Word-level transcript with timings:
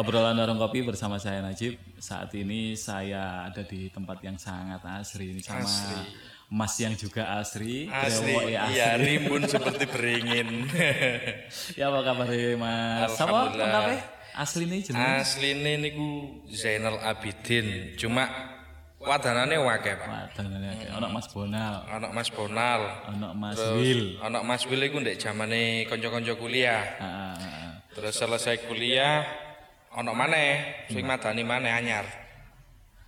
obrolan 0.00 0.40
warung 0.40 0.56
kopi 0.56 0.80
bersama 0.80 1.20
saya 1.20 1.44
Najib. 1.44 1.76
Saat 2.00 2.32
ini 2.32 2.72
saya 2.72 3.44
ada 3.52 3.60
di 3.60 3.92
tempat 3.92 4.24
yang 4.24 4.40
sangat 4.40 4.80
asri 4.96 5.36
ini 5.36 5.44
sama 5.44 5.68
Mas 6.50 6.74
yang 6.80 6.96
juga 6.96 7.36
asri. 7.36 7.86
Asli, 7.92 8.32
Brewoke 8.32 8.50
iya 8.72 8.96
rimbun 8.96 9.44
seperti 9.52 9.84
beringin. 9.86 10.66
ya 11.76 11.92
apa 11.92 12.00
kabar 12.00 12.26
Mas? 12.32 13.12
Sama 13.14 13.52
Alhamdulillah. 13.52 13.60
lengkapnya? 13.60 13.98
Asli 14.30 14.64
nih 14.64 14.80
jenenge. 14.80 15.10
Asline 15.20 15.72
niku 15.84 16.08
Zainal 16.48 16.96
Abidin, 17.02 17.92
cuma 18.00 18.24
wadanane 18.96 19.58
wakil 19.58 19.94
Pak. 20.00 20.06
Wah, 20.08 20.26
danane 20.32 20.66
akeh. 20.70 20.88
Ono 20.96 21.06
Mas 21.12 21.26
Bonal, 21.28 21.74
Anak 21.86 22.10
Mas 22.14 22.28
Bonal, 22.32 22.80
ono 23.10 23.28
Mas 23.36 23.58
Wil. 23.58 24.16
anak 24.22 24.42
Mas 24.46 24.62
Wil 24.64 24.80
iku 24.86 24.96
ndek 25.02 25.18
zamane 25.20 25.84
kanca-kanca 25.90 26.34
kuliah. 26.38 26.82
Ah, 26.98 27.04
ah, 27.04 27.34
ah. 27.36 27.72
Terus 27.90 28.14
selesai 28.16 28.64
kuliah 28.70 29.26
ana 29.90 30.12
maneh 30.14 30.50
sing 30.86 31.02
madani 31.02 31.42
maneh 31.42 31.70
anyar. 31.70 32.06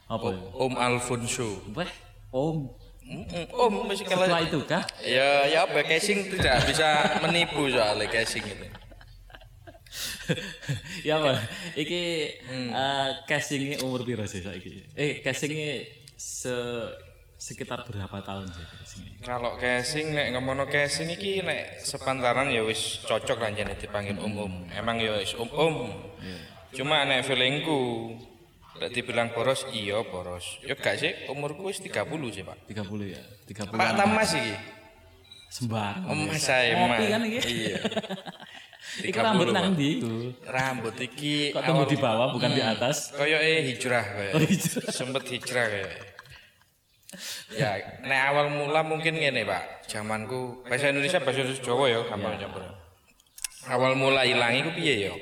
Apa? 0.07 0.29
ya? 0.29 0.39
Om 0.59 0.75
Alfonso. 0.77 1.63
Weh, 1.73 1.89
Om. 2.31 2.69
Om 3.51 3.73
mesti 3.87 4.05
kalau 4.05 4.25
Setelah 4.25 4.43
itu 4.43 4.61
kah? 4.65 4.85
ya 5.03 5.45
ya 5.47 5.67
apa 5.67 5.83
casing 5.83 6.27
tidak 6.29 6.65
bisa 6.65 6.89
menipu 7.21 7.67
soalnya 7.69 8.09
casing 8.09 8.45
itu. 8.45 8.67
ya 11.09 11.21
apa? 11.21 11.33
Iki 11.77 12.03
Hmm. 12.49 12.71
eh, 12.73 13.09
casingnya 13.27 13.81
umur 13.85 14.03
piro 14.03 14.25
sih 14.25 14.41
saiki? 14.41 14.87
Eh, 14.97 15.21
casingnya 15.21 15.85
se 16.17 16.55
sekitar 17.37 17.83
berapa 17.85 18.23
tahun 18.23 18.47
sih 18.49 18.65
casingnya? 18.65 19.17
Kalau 19.21 19.59
casing 19.59 20.15
nek 20.15 20.33
ngomongno 20.33 20.65
casing 20.67 21.11
iki 21.11 21.43
nek 21.43 21.83
sepantaran 21.83 22.49
ya 22.49 22.63
wis 22.65 23.03
cocok 23.05 23.39
lah 23.39 23.51
jane 23.53 23.75
dipanggil 23.77 24.17
umum. 24.19 24.65
Emang 24.73 24.97
ya 24.97 25.19
wis 25.19 25.35
umum. 25.37 25.91
Cuma 26.73 27.05
nek 27.05 27.25
feelingku 27.25 27.81
nek 28.81 28.91
dibilang 28.91 29.29
boros 29.31 29.69
iya 29.71 30.01
boros. 30.01 30.59
Ya 30.65 30.73
gak 30.73 30.97
sih 30.99 31.13
umurku 31.29 31.69
wis 31.69 31.79
30 31.79 32.09
sih, 32.33 32.43
Pak. 32.43 32.57
30 32.67 33.13
ya? 33.13 33.23
30 33.47 33.77
Pak 33.77 33.93
Tamas 33.95 34.33
iki. 34.33 34.55
sembarang. 35.53 36.09
Om 36.09 36.21
saya 36.41 36.73
emang. 36.73 36.97
Ngopi 36.97 37.05
kan 37.13 37.21
iki? 37.29 37.41
Iya. 37.45 37.77
Iku 39.05 39.19
30, 39.21 39.27
rambut 39.29 39.47
nang 39.53 39.77
ndi 39.77 40.01
iku? 40.01 40.15
Rambut 40.49 40.97
iki 40.97 41.53
Kok 41.53 41.61
tumbuh 41.61 41.85
di 41.85 41.97
bawah 42.01 42.33
bukan 42.33 42.57
di 42.57 42.65
atas? 42.65 43.13
Koyoke 43.13 43.61
hijrah 43.69 44.01
kaya. 44.01 44.33
Oh, 44.33 44.41
hijrah. 44.41 44.89
Sempet 44.89 45.29
hijrah 45.29 45.69
kaya. 45.69 45.93
Ya, 47.53 47.77
nek 48.01 48.21
awal 48.33 48.49
mula 48.49 48.81
mungkin 48.81 49.21
ngene, 49.21 49.45
Pak. 49.45 49.85
Zamanku 49.85 50.65
bahasa 50.65 50.89
Indonesia 50.89 51.21
bahasa 51.21 51.45
Jawa 51.61 51.85
ya, 51.93 52.01
gampang 52.09 52.41
campur. 52.41 52.65
Awal 53.69 53.93
mula 53.93 54.25
ilang 54.25 54.57
iku 54.57 54.73
piye 54.73 54.95
ya? 55.05 55.15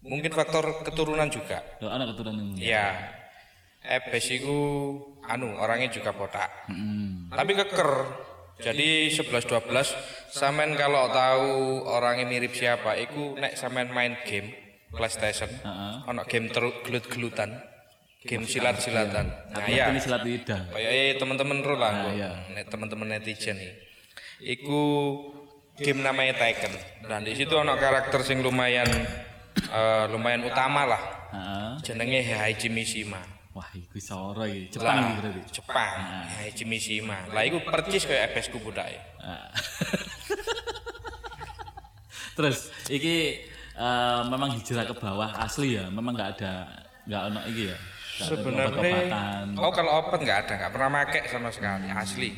Mungkin 0.00 0.32
faktor 0.32 0.80
keturunan 0.80 1.28
juga. 1.28 1.60
Loh, 1.84 1.92
anak 1.92 2.16
keturunan. 2.16 2.56
Ya. 2.56 3.16
Ebes 3.80 4.28
iku 4.32 4.58
anu 5.24 5.56
orangnya 5.56 5.88
juga 5.92 6.12
botak. 6.12 6.68
Hmm. 6.68 7.28
Tapi 7.32 7.52
keker. 7.56 7.90
Jadi 8.60 9.08
11 9.08 9.48
12 9.48 9.72
sampean 10.28 10.76
kalau 10.76 11.08
tahu 11.08 11.80
orangnya 11.88 12.28
mirip 12.28 12.52
siapa 12.52 12.92
iku 13.00 13.32
nek 13.40 13.56
sampean 13.56 13.88
main 13.88 14.20
game 14.28 14.52
PlayStation. 14.92 15.48
Heeh. 15.48 15.94
Ono 16.12 16.28
game 16.28 16.52
ter- 16.52 16.80
gelut-gelutan. 16.84 17.56
Game 18.20 18.44
silat-silatan. 18.44 19.32
Nah 19.48 19.64
Aku 19.64 19.72
ya. 19.72 19.88
ini 19.88 19.96
silat 19.96 20.20
lidah. 20.20 20.76
Kayak 20.76 20.90
eh 20.92 21.12
teman-teman 21.16 21.64
ro 21.64 21.72
lah. 21.80 21.92
Nah, 22.04 22.12
iya. 22.12 22.30
Nek 22.52 22.68
teman-teman 22.68 23.16
netizen 23.16 23.56
nih. 23.56 23.72
Iku 24.44 24.80
game 25.80 26.04
namanya 26.04 26.36
Tekken. 26.36 26.76
Dan 27.08 27.24
di 27.24 27.32
situ 27.32 27.56
ono 27.56 27.80
karakter 27.80 28.20
sing 28.20 28.44
lumayan 28.44 28.84
eh, 29.68 30.04
lumayan 30.08 30.46
utama 30.48 30.88
lah. 30.88 31.02
Heeh. 31.30 31.70
Jenenge 31.84 32.20
Heihachi 32.24 32.68
Mishima. 32.72 33.20
Wah, 33.50 33.66
iku 33.74 33.98
soro 33.98 34.46
iki. 34.46 34.78
Jepang 34.78 34.96
iki 35.02 35.12
berarti. 35.20 35.40
Jepang. 35.50 35.96
Heihachi 36.38 36.64
Mishima. 36.64 37.18
Lah 37.34 37.42
iku 37.44 37.60
percis 37.66 38.06
kayak 38.06 38.32
FS 38.32 38.48
ku 38.54 38.58
budake. 38.62 38.98
Terus 42.38 42.70
iki 42.88 43.42
eh, 43.74 44.20
memang 44.30 44.54
hijrah 44.54 44.86
ke 44.86 44.94
bawah 44.96 45.34
asli 45.42 45.76
ya, 45.76 45.90
memang 45.90 46.14
nggak 46.14 46.30
ada 46.38 46.52
nggak 47.04 47.22
ono 47.32 47.40
iki 47.50 47.62
ya. 47.68 47.78
Sebenarnya. 48.20 48.96
Oh 49.56 49.72
kalau 49.72 50.04
obat 50.04 50.20
nggak 50.20 50.38
ada, 50.46 50.52
nggak 50.60 50.72
pernah 50.76 50.90
make 50.92 51.20
sama 51.28 51.48
sekali. 51.50 51.88
Asli. 51.88 52.30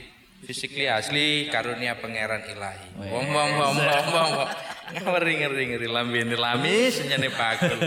Physically 0.43 0.91
asli 0.91 1.47
karunia 1.55 1.95
pangeran 2.03 2.43
ilahi. 2.51 2.99
Wong 2.99 3.27
wong 3.31 3.51
wong 3.63 3.75
wong 3.79 4.07
wong. 4.11 4.51
Ngeri 4.93 5.33
ngeri 5.41 5.65
ngeri 5.73 5.89
lambi 5.89 6.19
ini 6.27 6.37
lami 6.37 6.91
senyane 6.91 7.29
bakul. 7.33 7.79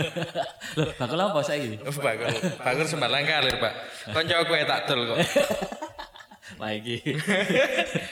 Loh, 0.80 0.90
bakal 0.96 1.18
apa 1.20 1.40
saiki? 1.44 1.78
Oh, 1.84 1.92
bakul 1.92 2.32
bakul 2.58 2.86
sembarang 2.88 3.24
kalir 3.24 3.56
pak. 3.60 3.72
Konco 4.10 4.34
aku 4.34 4.52
tak 4.64 4.80
dol 4.88 5.00
kok. 5.14 5.18
Lah 6.62 6.72
iki. 6.72 7.04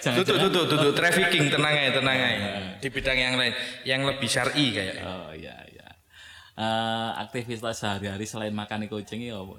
Tutup 0.04 0.36
tutup 0.36 0.64
tutup 0.68 0.92
trafficking 0.92 1.48
tenang 1.48 1.74
aja 1.74 1.90
tenang 1.96 2.18
aja. 2.18 2.50
Di 2.76 2.88
bidang 2.92 3.16
yang 3.16 3.34
lain 3.40 3.54
yang 3.88 4.04
lebih 4.04 4.28
syar'i 4.28 4.74
kayak. 4.74 5.00
Oh 5.00 5.32
iya 5.32 5.56
iya. 5.72 5.88
Eh, 6.54 7.10
aktivitas 7.24 7.80
sehari-hari 7.80 8.28
selain 8.28 8.52
makan 8.52 8.84
kucing 8.86 9.24
iki 9.24 9.32
apa? 9.32 9.54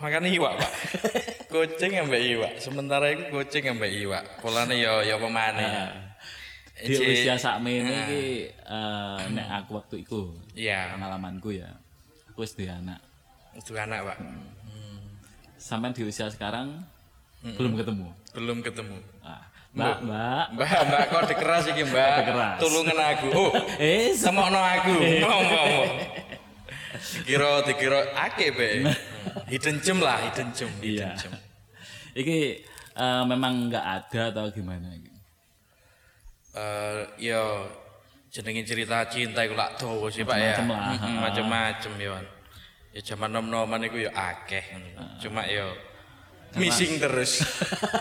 Makan 0.00 0.32
iwak 0.32 0.52
pak. 0.56 0.72
Kucing 1.52 1.92
ambek 2.00 2.22
iwak. 2.24 2.52
Sementara 2.56 3.12
itu 3.12 3.28
kucing 3.28 3.68
ambek 3.68 3.92
iwak. 4.00 4.24
Polane 4.40 4.80
yo 4.80 5.04
yo 5.04 5.20
pemane. 5.20 6.09
Di 6.80 6.94
usia 6.96 7.34
sakmene 7.34 7.92
iki 8.04 8.24
eh, 8.50 9.20
nek 9.30 9.46
aku 9.60 9.76
waktu 9.76 10.00
iku 10.00 10.32
Iya. 10.52 10.96
pengalamanku 10.96 11.52
ya. 11.52 11.68
Aku 12.28 12.40
wis 12.40 12.52
duwe 12.52 12.68
anak. 12.68 13.00
Itu 13.52 13.74
anak 13.74 14.00
pak. 14.06 14.18
Sampai 15.56 15.92
di 15.92 16.02
usia 16.02 16.26
sekarang 16.26 16.80
belum 17.44 17.76
ketemu. 17.76 18.08
Belum 18.32 18.58
ketemu. 18.60 18.96
Ah, 19.20 19.44
Mbak, 19.70 19.96
Mbak. 20.02 20.44
Mbak, 20.56 20.80
mbak 20.88 21.02
kok 21.06 21.22
dikeras 21.30 21.64
iki 21.68 21.82
mbak. 21.84 22.08
Kode 22.10 22.22
keras. 22.26 22.56
Tulungan 22.58 22.98
aku. 22.98 23.28
Oh, 23.38 23.50
Eh, 23.76 24.10
semokno 24.12 24.58
aku. 24.58 24.94
Ngomong 24.98 25.44
ngomong. 25.46 25.90
Dikira 27.00 27.50
dikira 27.64 28.00
ake 28.18 28.46
be. 28.50 28.68
Hidden 29.46 29.76
gem 29.80 29.98
lah, 30.00 30.18
hidden 30.26 30.48
gem. 30.50 30.70
Iya. 30.80 31.12
Hidden 31.14 31.16
gem. 31.16 31.32
Iki 32.16 32.38
eh, 32.96 33.22
memang 33.24 33.68
nggak 33.68 33.84
ada 33.84 34.22
atau 34.32 34.48
gimana? 34.50 34.90
iki? 34.90 35.09
Eh, 36.50 37.30
yo 37.30 37.42
jenenge 38.30 38.66
cerita 38.66 39.06
cinta 39.06 39.42
iku 39.42 39.54
lak 39.54 39.78
dawa 39.78 40.06
sih 40.10 40.26
Pak 40.26 40.36
ya. 40.36 40.54
Macem-macem 40.58 41.14
Macem-macem 41.18 41.92
yo. 41.98 42.14
Ya 42.90 43.00
zaman 43.06 43.30
nom-noman 43.30 43.86
iku 43.86 44.02
yo 44.02 44.10
akeh. 44.10 44.64
Cuma 45.22 45.46
yo 45.46 45.70
missing 46.58 46.98
terus. 46.98 47.46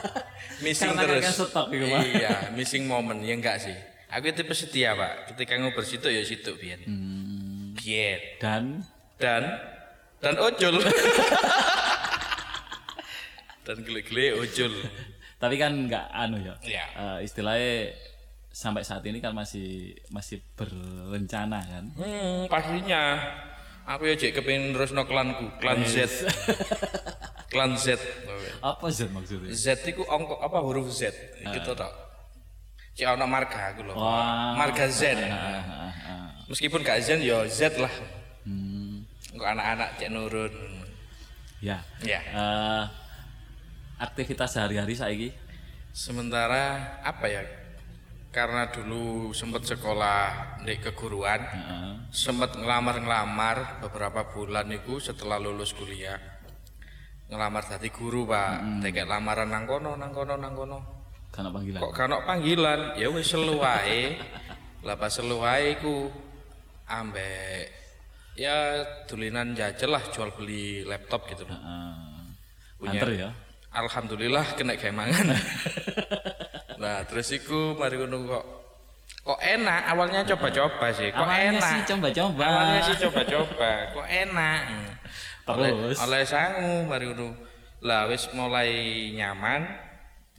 missing 0.65 0.97
Karena 0.97 1.21
terus. 1.21 1.29
stok. 1.29 1.69
Iya, 1.69 2.49
missing 2.57 2.89
momen 2.89 3.21
ya 3.21 3.37
enggak 3.37 3.61
sih. 3.61 3.77
Aku 4.09 4.33
tipe 4.33 4.57
setia, 4.57 4.97
Pak. 4.97 5.29
Ketika 5.33 5.53
ngobrol 5.61 5.85
situ 5.85 6.09
ya 6.09 6.25
situ 6.25 6.49
biyen. 6.57 6.81
Hmm, 6.89 7.77
Biyen. 7.77 8.17
dan 8.41 8.81
Dan 9.21 9.45
dan 10.17 10.35
ojol. 10.41 10.81
dan 13.65 13.77
gele-gele 13.85 14.41
ojol. 14.41 14.73
tapi 15.39 15.55
kan 15.55 15.71
nggak 15.71 16.05
anu 16.09 16.41
ya. 16.41 16.55
Iya. 16.59 16.85
Eh, 16.97 17.17
istilahnya 17.23 17.93
sampai 18.49 18.81
saat 18.81 19.05
ini 19.05 19.21
kan 19.21 19.31
masih 19.31 19.93
masih 20.09 20.41
berencana 20.57 21.61
kan. 21.61 21.85
Hmm, 21.95 22.49
pastinya. 22.49 23.17
Aku 23.89 24.05
ya 24.05 24.13
cek 24.13 24.37
kepengin 24.37 24.69
terusno 24.77 25.01
klanku, 25.09 25.49
klan 25.57 25.81
Z. 25.81 26.29
klan 27.51 27.73
Z. 27.73 27.97
Apa 28.61 28.85
sih 28.93 29.09
maksudnya? 29.09 29.49
Z 29.49 29.81
itu 29.89 30.05
ongko 30.05 30.37
apa 30.45 30.61
huruf 30.61 30.93
Z? 30.93 31.09
Gitu 31.41 31.73
tok. 31.73 31.89
Cek 32.93 33.17
ono 33.17 33.25
marga 33.25 33.73
aku 33.73 33.81
lho. 33.89 33.93
Wah. 33.97 34.53
Marga 34.53 34.85
Z. 34.93 35.17
Ah, 35.25 35.33
ah, 35.33 35.93
ah. 36.05 36.27
Meskipun 36.45 36.85
gak 36.85 37.01
Z 37.01 37.17
ya 37.25 37.41
Z 37.49 37.81
lah. 37.81 37.93
Hmm, 38.45 39.09
Engko 39.33 39.45
anak-anak 39.45 39.97
cek 39.97 40.09
nurun. 40.13 40.53
ya. 41.65 41.81
Ya. 42.05 42.21
Eh, 42.21 42.83
aktivitas 43.99 44.53
sehari-hari 44.53 44.95
saiki 44.95 45.29
Sementara 45.89 46.95
apa 47.01 47.25
ya? 47.25 47.41
Karena 48.29 48.69
dulu 48.69 49.33
sempat 49.33 49.65
sekolah 49.65 50.21
di 50.61 50.77
keguruan, 50.77 51.41
Heeh. 51.41 51.91
sempat 52.13 52.53
ngelamar-ngelamar 52.53 53.81
beberapa 53.81 54.29
bulan 54.29 54.69
itu 54.69 55.01
setelah 55.01 55.41
lulus 55.41 55.73
kuliah. 55.73 56.21
Ngelamar 57.25 57.65
tadi 57.65 57.89
guru, 57.89 58.29
Pak. 58.29 58.81
Tekek 58.85 59.09
lamaran 59.09 59.49
nang 59.49 59.65
kono, 59.65 59.97
nang 59.97 60.13
kono, 60.13 60.37
nang 60.37 60.53
kono. 60.53 60.79
karena 61.29 61.53
panggilan. 61.53 61.79
Kok 61.85 61.93
kan 61.93 62.09
panggilan? 62.25 62.79
Ya 62.97 63.05
wis 63.13 63.29
selu 63.29 63.61
wae. 63.61 64.17
Lah 64.81 64.97
pas 64.97 65.13
selu 65.13 65.37
wae 65.45 65.77
iku 65.77 66.09
ambek 66.89 67.69
ya 68.33 68.81
dulinan 69.05 69.53
jajal 69.53 69.93
lah 69.93 70.03
jual 70.09 70.33
beli 70.33 70.81
laptop 70.89 71.29
gitu 71.29 71.45
loh. 71.45 71.53
Heeh. 71.53 71.93
Punya- 72.81 72.97
Anter 72.97 73.09
ya. 73.13 73.29
Alhamdulillah 73.69 74.57
kena 74.57 74.73
kayak 74.73 74.97
mangan. 74.97 75.25
nah, 76.79 77.03
terus 77.05 77.27
iku 77.35 77.75
mari 77.75 77.99
ngono 77.99 78.17
kok. 78.25 78.45
Kok 79.19 79.39
enak? 79.43 79.81
Awalnya 79.93 80.21
coba-coba 80.25 80.87
sih. 80.95 81.11
Kok 81.11 81.21
Awalnya 81.21 81.59
enak? 81.59 81.69
sih 81.69 81.81
coba-coba. 81.93 82.45
awalnya 82.47 82.81
sih 82.87 82.95
coba-coba. 83.03 83.71
Kok 83.93 84.07
enak? 84.07 84.61
Oleh 85.49 85.69
Terus? 85.75 85.97
oleh 86.01 86.21
sangu 86.23 86.75
mari 86.87 87.05
ngono 87.09 87.27
lah 87.83 88.07
wis 88.07 88.31
mulai 88.33 88.71
nyaman. 89.13 89.61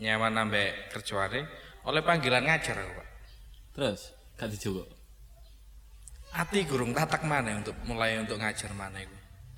Nyaman 0.01 0.33
nambah 0.33 0.97
kerjaane. 0.97 1.45
Oleh 1.85 2.01
panggilan 2.01 2.45
ngajar 2.49 2.77
aku 2.81 2.93
Pak. 2.97 3.09
Terus? 3.77 4.01
Gak 4.41 4.49
dijogo. 4.49 4.89
ati 6.31 6.63
gurung 6.63 6.95
tatak 6.95 7.27
mana 7.27 7.59
untuk 7.59 7.75
mulai 7.83 8.15
untuk 8.23 8.39
ngajar 8.39 8.71
mana 8.71 9.03
itu 9.03 9.17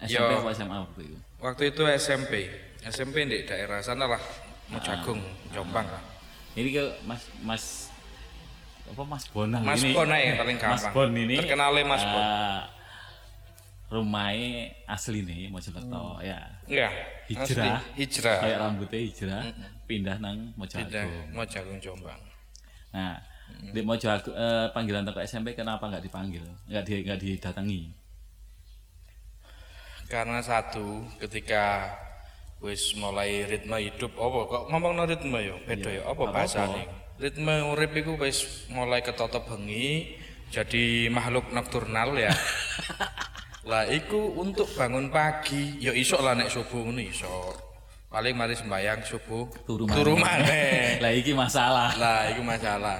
SMP 0.09 0.33
apa 0.41 0.51
SMA 0.57 0.77
waktu 0.81 1.01
itu? 1.05 1.17
waktu 1.37 1.63
itu 1.69 1.83
SMP 2.01 2.33
SMP 2.89 3.17
di 3.29 3.45
daerah 3.45 3.85
sana 3.85 4.09
lah 4.09 4.23
Mejagung 4.73 5.21
Jombang 5.53 5.85
lah 5.85 6.01
Ini 6.53 6.69
ke 6.69 6.85
Mas 7.09 7.23
Mas 7.41 7.65
apa 8.85 9.03
Mas 9.09 9.25
Bonang 9.33 9.63
Mas 9.65 9.81
ini. 9.81 9.97
Aja 9.97 10.17
yang 10.21 10.37
paling 10.37 10.59
Mas 10.61 10.83
gampang. 10.85 10.93
Bon 10.93 11.11
ini. 11.17 11.35
Terkenalnya 11.41 11.85
Mas 11.87 12.05
Bon. 12.05 12.21
eh, 12.21 12.61
rumahnya 13.93 14.53
asli 14.89 15.21
nih 15.21 15.53
Mojokerto 15.53 16.21
ya. 16.21 16.41
enggak 16.65 16.93
Hijrah. 17.29 17.45
asli, 17.45 17.81
hijrah 17.93 18.39
Kayak 18.41 18.59
rambutnya 18.65 19.01
hijrah, 19.01 19.43
pindah 19.85 20.17
nang 20.17 20.57
tidak 20.65 21.05
Mojokerto. 21.37 21.77
Jombang 21.81 22.21
Nah, 22.93 23.17
di 23.73 23.81
Mojokerto 23.81 24.33
eh, 24.33 24.69
panggilan 24.73 25.05
toko 25.05 25.21
SMP 25.21 25.53
kenapa 25.53 25.89
nggak 25.89 26.05
dipanggil? 26.05 26.45
Nggak 26.69 26.83
di 26.85 26.93
nggak 27.05 27.19
didatangi? 27.21 27.83
karena 30.03 30.45
satu 30.45 31.09
ketika 31.17 31.89
wis 32.63 32.95
mulai 32.95 33.43
ritme 33.45 33.75
hidup 33.77 34.15
apa? 34.15 34.39
Kok 34.47 34.63
ngomong 34.71 34.93
no 34.95 35.05
ritme 35.05 35.39
yo 35.43 35.59
beda 35.67 35.91
yo 35.91 36.03
apa 36.07 36.23
bahasane? 36.31 36.83
Ritme 37.19 37.75
urip 37.75 37.93
iku 37.93 38.15
wis 38.17 38.67
mulai 38.71 39.03
ketotop 39.03 39.51
bengi 39.51 40.15
jadi 40.49 41.11
makhluk 41.11 41.51
nokturnal 41.51 42.15
ya. 42.15 42.31
Lah 43.71 43.87
iku 43.87 44.39
untuk 44.39 44.67
bangun 44.75 45.07
pagi 45.07 45.79
yo 45.79 45.95
isok 45.95 46.19
lah 46.19 46.35
nek 46.35 46.51
subuh 46.51 46.83
ngono 46.83 46.99
iso 46.99 47.55
paling 48.11 48.35
mari 48.35 48.53
sembayang 48.53 49.07
subuh 49.07 49.47
Turu 49.63 49.87
turu 49.87 50.19
maneh. 50.19 50.43
maneh 50.45 50.83
Lah 51.07 51.13
iki 51.15 51.31
masalah. 51.33 51.95
lah 51.95 52.27
iku 52.31 52.43
masalah. 52.43 52.99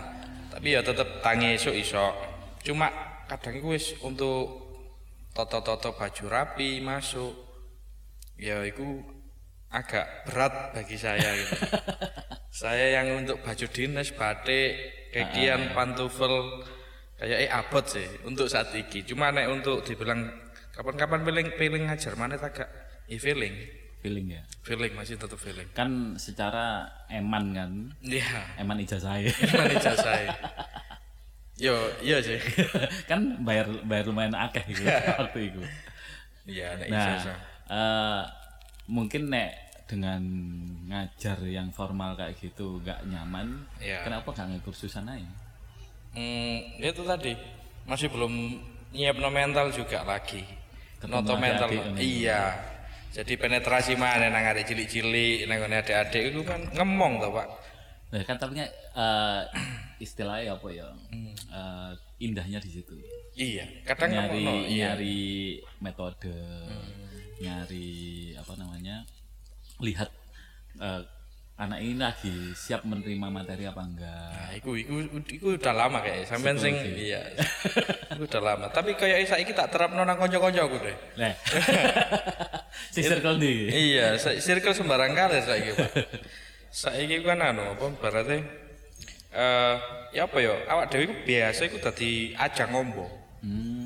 Tapi 0.55 0.79
ya 0.79 0.81
tetep 0.81 1.19
tangi 1.19 1.59
esuk 1.59 1.75
iso 1.75 2.15
cuma 2.63 2.87
kadang 3.27 3.59
iku 3.59 3.75
wis 3.75 3.99
untuk 4.07 4.63
toto-toto 5.35 5.99
baju 5.99 6.25
rapi 6.31 6.79
masuk. 6.79 7.35
Ya 8.39 8.63
iku 8.63 9.03
agak 9.73 10.29
berat 10.29 10.77
bagi 10.77 10.97
saya 11.01 11.33
gitu. 11.35 11.57
Saya 12.53 13.01
yang 13.01 13.25
untuk 13.25 13.41
baju 13.41 13.67
dinas 13.73 14.13
batik 14.13 14.71
kekian 15.09 15.73
pantufel 15.73 16.61
kayak 17.17 17.49
eh 17.49 17.51
abot 17.51 17.81
sih 17.81 18.05
untuk 18.29 18.45
saat 18.45 18.77
ini 18.77 19.01
cuma 19.09 19.33
nek 19.33 19.49
untuk 19.49 19.81
dibilang 19.81 20.29
kapan-kapan 20.77 21.25
feeling 21.25 21.49
feeling 21.57 21.83
ngajar 21.89 22.13
mana 22.13 22.37
agak 22.37 22.69
i 23.09 23.17
feeling. 23.17 23.57
Feeling 24.03 24.35
ya. 24.35 24.43
feeling 24.67 24.93
masih 24.99 25.15
tetap 25.15 25.39
feeling. 25.39 25.71
Kan 25.73 26.19
secara 26.19 26.91
eman 27.07 27.55
kan, 27.55 27.71
iya. 28.03 28.51
Eman 28.59 28.83
ijazah 28.83 29.15
gimana 29.23 29.79
saya. 29.79 30.35
Yo 31.55 31.79
iya 32.03 32.19
sih. 32.19 32.43
Kan 33.11 33.47
bayar 33.47 33.71
bayar 33.87 34.11
lumayan 34.11 34.35
akeh 34.35 34.67
gitu 34.67 34.83
waktu 34.83 35.55
itu. 35.55 35.63
iya 36.51 36.75
Nah, 36.75 36.89
ijazah. 36.91 37.39
eh, 37.71 38.23
mungkin 38.93 39.33
nek 39.33 39.57
dengan 39.89 40.21
ngajar 40.89 41.41
yang 41.49 41.73
formal 41.73 42.13
kayak 42.17 42.37
gitu 42.37 42.81
nggak 42.85 43.09
nyaman, 43.09 43.65
Iya. 43.81 44.05
kenapa 44.05 44.29
nggak 44.33 44.61
ngekursusan 44.61 45.09
aja? 45.09 45.33
Hmm, 46.13 46.61
itu 46.77 47.03
tadi 47.09 47.33
masih 47.89 48.13
belum 48.13 48.33
nyiap 48.93 49.17
mental 49.33 49.73
juga 49.73 50.05
lagi. 50.05 50.45
Noto 51.09 51.35
mental. 51.35 51.67
adik-adik 51.67 51.99
ini. 51.99 52.01
Iya. 52.23 52.43
Jadi 53.13 53.37
penetrasi 53.37 53.93
mana 53.99 54.33
nang 54.33 54.45
adik 54.49 54.71
cilik-cilik, 54.71 55.45
nang 55.45 55.61
ngene 55.61 55.83
adik-adik 55.83 56.33
itu 56.33 56.41
kan 56.47 56.61
ngemong 56.73 57.21
toh, 57.21 57.33
Pak. 57.35 57.49
Nah, 58.13 58.23
kan 58.29 58.37
tapi 58.41 58.61
eh, 58.61 59.41
istilahnya 60.01 60.57
apa 60.57 60.69
ya? 60.73 60.89
Hmm. 61.11 61.33
Eh, 61.33 61.91
indahnya 62.23 62.63
di 62.63 62.71
situ. 62.71 62.95
Iya, 63.33 63.65
kadang 63.89 64.13
nyari 64.13 64.45
ngemongno, 64.45 64.55
iya. 64.69 64.93
nyari 64.93 65.21
metode, 65.81 66.37
nyari 67.43 68.33
apa 68.39 68.53
namanya? 68.55 69.03
lihat 69.83 70.11
eh, 70.79 71.03
anak 71.63 71.79
ini 71.79 71.95
lagi 71.95 72.35
siap 72.57 72.83
menerima 72.83 73.29
materi 73.29 73.69
apa 73.69 73.83
enggak. 73.85 74.31
Nah, 74.35 74.51
iku 74.57 74.75
iku 74.75 74.95
iku 75.31 75.47
udah 75.55 75.75
lama 75.75 76.03
kayak 76.03 76.27
sampean 76.27 76.59
sing 76.59 76.75
iya. 76.97 77.23
Iku 78.17 78.25
udah 78.27 78.43
lama. 78.43 78.67
Tapi 78.73 78.99
kayak 78.99 79.29
saiki 79.29 79.53
tak 79.53 79.71
terapno 79.71 80.03
nang 80.03 80.19
kanca-kancaku 80.19 80.77
deh. 80.83 80.97
Nah. 81.21 81.35
si 82.95 83.05
circle 83.05 83.39
nih. 83.39 83.59
Iya, 83.71 84.07
circle 84.19 84.75
sembarang 84.75 85.13
kali 85.13 85.39
saiki, 85.45 85.71
Pak. 85.77 85.91
Saiki 86.73 87.21
kan 87.21 87.39
anu 87.45 87.77
apa 87.77 87.85
berarti 88.01 88.39
eh 89.33 89.75
ya 90.17 90.25
apa 90.25 90.39
ya? 90.41 90.57
Awak 90.67 90.87
dhewe 90.89 91.03
iku 91.05 91.15
biasa 91.25 91.61
iku 91.69 91.79
dadi 91.79 92.33
ajang 92.35 92.71
ngombo. 92.73 93.07
Hmm. 93.45 93.82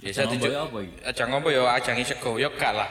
Biasa 0.00 0.20
ya 0.32 0.64
apa 0.64 0.78
iki? 0.80 0.96
Ajang 1.04 1.28
ngombo 1.28 1.48
ya 1.52 1.62
ajang 1.76 1.96
sego 2.04 2.40
ya 2.40 2.48
gak 2.56 2.72
lah. 2.72 2.90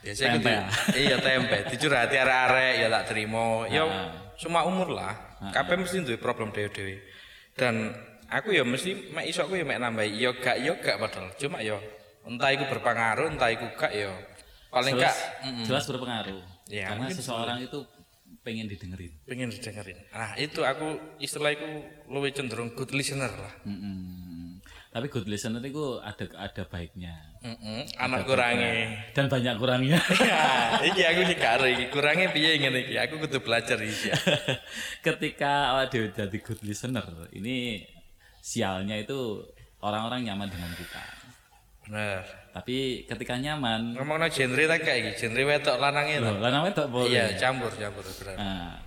Biasa 0.00 0.32
Tempe 0.32 0.50
ya? 0.50 0.64
iya 0.96 1.16
tempe, 1.20 1.58
dicurhati 1.68 2.16
arek-arek 2.16 2.72
ya 2.80 2.86
tak 2.88 3.04
terima. 3.12 3.66
Ya 3.68 3.84
semua 4.40 4.64
umur 4.64 4.88
lah. 4.94 5.12
Kabeh 5.52 5.76
mesti 5.78 6.02
duwe 6.02 6.16
problem 6.16 6.50
dhewe-dhewe. 6.54 7.02
Dan 7.58 7.92
aku 8.30 8.54
ya 8.54 8.62
mesti 8.64 9.12
mek 9.12 9.26
iso 9.28 9.44
aku 9.44 9.58
ya 9.58 9.64
mek 9.66 9.78
nambahi 9.82 10.14
ya 10.16 10.30
gak 10.32 10.56
ya 10.62 10.72
gak 10.80 10.96
padahal. 10.96 11.28
Cuma 11.36 11.60
ya 11.60 11.76
entah 12.24 12.50
iku 12.52 12.64
berpengaruh, 12.70 13.26
entah 13.34 13.50
iku 13.52 13.66
gak 13.76 13.92
ya 13.92 14.12
paling 14.68 15.00
jelas, 15.00 15.16
gak 15.16 15.48
mm, 15.48 15.64
jelas 15.64 15.84
berpengaruh. 15.88 16.40
Ya, 16.68 16.92
Karena 16.92 17.08
seseorang 17.08 17.58
itu 17.64 17.78
pengen 18.44 18.68
didengerin. 18.68 19.12
pengen 19.24 19.48
didengerin. 19.48 19.96
Nah, 20.12 20.36
itu 20.36 20.60
aku 20.60 21.16
istilah 21.16 21.56
iku 21.56 21.68
luwih 22.12 22.32
cenderung 22.36 22.76
good 22.76 22.92
listener 22.92 23.32
lah. 23.32 23.52
Mm-mm. 23.64 24.27
Tapi 24.98 25.06
good 25.06 25.30
listener 25.30 25.62
itu 25.62 26.02
ada 26.02 26.26
ada 26.34 26.62
baiknya 26.66 27.14
Heeh, 27.38 27.86
anak 27.94 28.26
kurangi. 28.26 28.98
dan 29.14 29.30
banyak 29.30 29.54
kurangnya. 29.54 29.94
Ya, 30.18 30.74
iki 30.82 31.06
aku 31.06 31.20
iki 31.22 31.36
karo 31.38 31.64
iki 31.64 31.86
kurangnya 31.86 32.28
piye 32.28 32.58
ngene 32.58 32.82
iki. 32.82 32.98
Aku 32.98 33.22
kudu 33.22 33.38
belajar 33.38 33.78
iki. 33.78 34.10
Ketika 35.06 35.70
awak 35.70 35.94
dhewe 35.94 36.10
jadi 36.10 36.34
good 36.34 36.58
listener, 36.62 37.06
ini 37.30 37.86
sialnya 38.40 38.98
itu 38.98 39.46
orang-orang 39.78 40.26
nyaman 40.26 40.50
dengan 40.50 40.74
kita. 40.74 41.02
Bener. 41.86 42.26
Tapi 42.50 43.06
ketika 43.06 43.38
nyaman, 43.38 43.94
Ngomongno 43.94 44.26
genre 44.26 44.64
tak 44.66 44.82
kayak 44.82 44.98
iki, 44.98 45.10
genre 45.22 45.42
wedok 45.46 45.78
lanang 45.78 46.10
itu. 46.10 46.26
namanya 46.26 46.74
tak 46.74 46.90
boleh. 46.90 47.06
Iya, 47.08 47.38
campur 47.38 47.70
campur 47.70 48.02
bener. 48.02 48.34
Nah, 48.34 48.82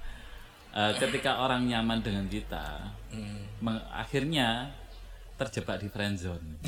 eh, 0.75 0.91
ketika 0.99 1.39
orang 1.39 1.65
nyaman 1.65 2.03
dengan 2.03 2.27
kita, 2.27 2.83
meng- 3.63 3.87
akhirnya 3.89 4.75
terjebak 5.41 5.81
di 5.81 5.87
friendzone. 5.89 6.61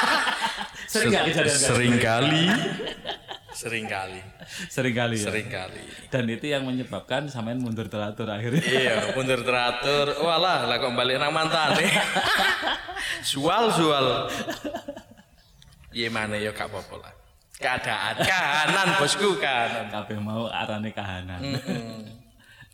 Sering 0.90 1.14
nggak 1.14 1.24
kejadian 1.30 1.46
kayak 1.46 1.70
Sering 1.70 1.96
kali. 2.02 2.42
Sering 3.54 3.86
kali. 3.86 4.20
Sering 4.66 4.94
kali 4.98 5.16
ya. 5.18 5.26
Sering 5.30 5.46
kali. 5.46 5.82
Dan 6.10 6.24
itu 6.26 6.46
yang 6.50 6.66
menyebabkan 6.66 7.30
sampean 7.30 7.62
mundur 7.62 7.86
teratur 7.86 8.26
akhirnya. 8.26 8.62
Iya, 8.66 9.14
mundur 9.14 9.46
teratur. 9.46 10.18
Walah, 10.18 10.66
lah 10.66 10.76
kok 10.82 10.90
balik 10.98 11.22
nang 11.22 11.30
mantan 11.30 11.78
Sual 13.22 13.70
sual. 13.70 14.26
Iya 15.90 16.10
mana 16.10 16.38
ya 16.38 16.50
gak 16.50 16.70
apa-apa 16.70 16.94
lah. 17.06 17.12
Keadaan 17.60 18.16
kahanan 18.24 18.88
bosku 18.98 19.36
kahanan. 19.38 19.86
Kabeh 19.92 20.18
mau 20.18 20.48
arane 20.50 20.90
kahanan. 20.90 21.40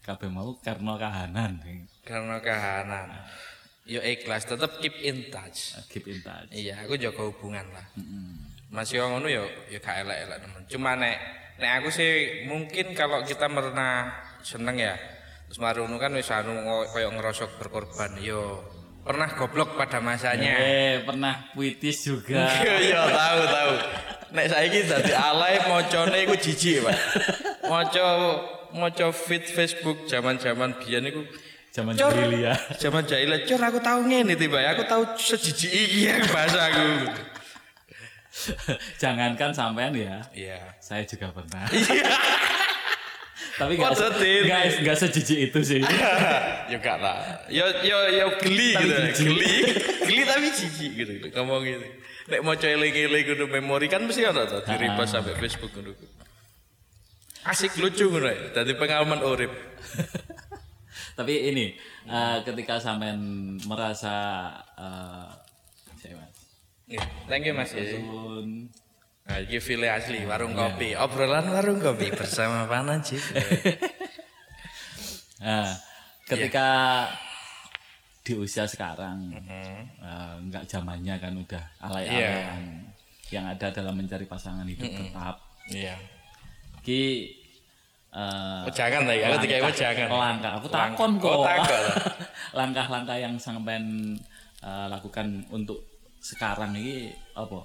Kabeh 0.01 0.29
mau 0.31 0.55
karena 0.63 0.95
kahanan. 0.97 1.53
Karena 2.07 2.37
kahanan. 2.39 3.09
Yo 3.87 4.03
ikhlas, 4.03 4.51
tetap 4.51 4.83
keep 4.83 4.99
in 4.99 5.31
touch. 5.31 5.79
Keep 5.87 6.11
in 6.11 6.19
touch. 6.19 6.51
Iya, 6.51 6.83
aku 6.83 6.99
jaga 6.99 7.23
hubungan 7.23 7.63
lah. 7.71 7.87
Masih 8.67 8.99
yang 8.99 9.15
ngono 9.15 9.31
yo 9.31 9.47
yo 9.71 9.79
gak 9.79 10.03
elek-elek 10.03 10.39
temen. 10.43 10.63
Cuma 10.67 10.91
nek 10.99 11.17
nek 11.63 11.71
aku 11.79 11.95
sih 11.95 12.43
mungkin 12.51 12.99
kalau 12.99 13.23
kita 13.23 13.47
pernah 13.47 14.11
seneng 14.43 14.83
ya. 14.83 14.99
Terus 15.47 15.63
marono 15.63 15.95
kan 16.03 16.11
wis 16.19 16.27
anu 16.35 16.67
koyo 16.91 17.15
ngerosok 17.15 17.63
berkorban 17.63 18.19
yo 18.19 18.59
pernah 19.07 19.31
goblok 19.31 19.79
pada 19.79 20.03
masanya. 20.03 20.59
Eh, 20.59 21.07
pernah 21.07 21.55
puitis 21.55 22.03
juga. 22.03 22.43
Iya, 22.83 23.07
tahu 23.07 23.41
tahu. 23.47 23.75
Nek 24.35 24.47
saiki 24.51 24.79
dadi 24.91 25.15
alay 25.15 25.63
mocone 25.71 26.27
iku 26.27 26.35
jijik, 26.35 26.83
Pak. 26.83 26.99
Maca 27.71 28.05
maca 28.75 29.07
feed 29.15 29.47
Facebook 29.47 30.11
zaman-zaman 30.11 30.75
biyen 30.83 31.07
iku 31.07 31.23
Zaman 31.77 31.93
jahiliyah. 31.93 32.57
Zaman 32.81 33.05
jahiliyah, 33.05 33.45
cur 33.45 33.61
aku 33.61 33.79
tahu 33.85 34.09
ngene 34.09 34.33
tiba 34.33 34.65
aku 34.65 34.89
tahu 34.89 35.03
sejijik 35.21 35.69
iki 35.69 36.09
ya 36.09 36.17
bahasa 36.33 36.73
aku. 36.73 36.85
Jangankan 39.03 39.53
sampean 39.53 39.93
ya, 39.93 40.25
Iya. 40.33 40.61
saya 40.81 41.05
juga 41.05 41.29
pernah. 41.37 41.69
Tapi 43.57 43.73
enggak 43.81 43.97
Din. 44.21 44.45
enggak 44.45 44.61
enggak 44.85 44.97
sejijik 45.01 45.39
itu 45.49 45.59
sih. 45.65 45.81
ya 46.73 46.77
gak 46.77 46.97
lah. 47.01 47.41
Ya 47.49 47.65
ya 47.81 47.97
ya 48.13 48.25
geli 48.37 48.77
Tapi 48.77 48.85
gitu. 48.85 48.97
jijik. 49.01 49.25
Geli. 49.33 49.57
geli 50.05 50.23
tapi 50.29 50.47
jijik 50.53 50.93
gitu. 50.93 51.13
Ngomong 51.33 51.65
gitu. 51.65 51.87
Nek 52.29 52.41
mau 52.45 52.53
eling-eling 52.53 53.25
kudu 53.25 53.45
memori 53.49 53.89
kan 53.89 54.05
mesti 54.05 54.29
ada 54.29 54.45
tuh 54.45 54.61
di 54.61 54.77
repost 54.77 55.17
sampai 55.17 55.41
Facebook 55.41 55.73
ngono. 55.73 55.97
Asik 57.49 57.81
lucu 57.81 58.13
ngono. 58.13 58.29
ya. 58.29 58.61
Dadi 58.61 58.77
pengalaman 58.77 59.25
urip. 59.25 59.53
Tapi 61.17 61.49
ini 61.49 61.73
eh, 62.05 62.39
ketika 62.45 62.77
sampean 62.77 63.19
merasa 63.65 64.15
eh 64.77 65.27
saya 65.97 66.15
Mas. 66.15 66.37
Ya, 66.87 67.01
Thank 67.27 67.49
you 67.49 67.55
Mas. 67.57 67.73
ya. 67.73 67.83
Sun, 67.91 68.69
Nah, 69.27 69.43
ini 69.43 69.59
file 69.59 69.91
asli 69.91 70.23
warung 70.23 70.55
kopi. 70.55 70.95
Obrolan 70.95 71.51
warung 71.51 71.83
kopi 71.83 72.15
bersama 72.15 72.63
Pak 72.65 72.83
Najib. 72.85 73.19
Nah, 75.37 75.69
ketika 76.25 76.69
di 78.25 78.35
usia 78.35 78.65
sekarang 78.65 79.31
eh, 79.37 79.85
enggak 80.41 80.65
zamannya 80.67 81.15
kan 81.21 81.37
udah 81.37 81.63
alay-alayan 81.79 82.83
yang 83.29 83.45
ada 83.45 83.71
dalam 83.71 83.95
mencari 83.95 84.25
pasangan 84.25 84.65
hidup 84.65 84.89
tetap 84.89 85.37
Iya. 85.67 85.99
ki 86.81 87.27
eh, 88.17 88.65
Oh, 88.65 88.73
jangan 88.73 89.05
lah 89.05 89.13
ya, 89.13 89.27
aku 89.29 89.45
tiga 89.45 89.69
jangan. 89.71 90.09
langkah 90.09 90.53
aku 90.57 90.67
takon 90.67 91.11
kok 91.21 91.31
Oh, 91.31 91.45
langkah-langkah 92.59 93.17
yang 93.17 93.37
sampean 93.37 94.17
eh, 94.61 94.87
lakukan 94.89 95.45
untuk 95.53 95.85
sekarang 96.19 96.73
ini 96.75 97.13
apa 97.37 97.61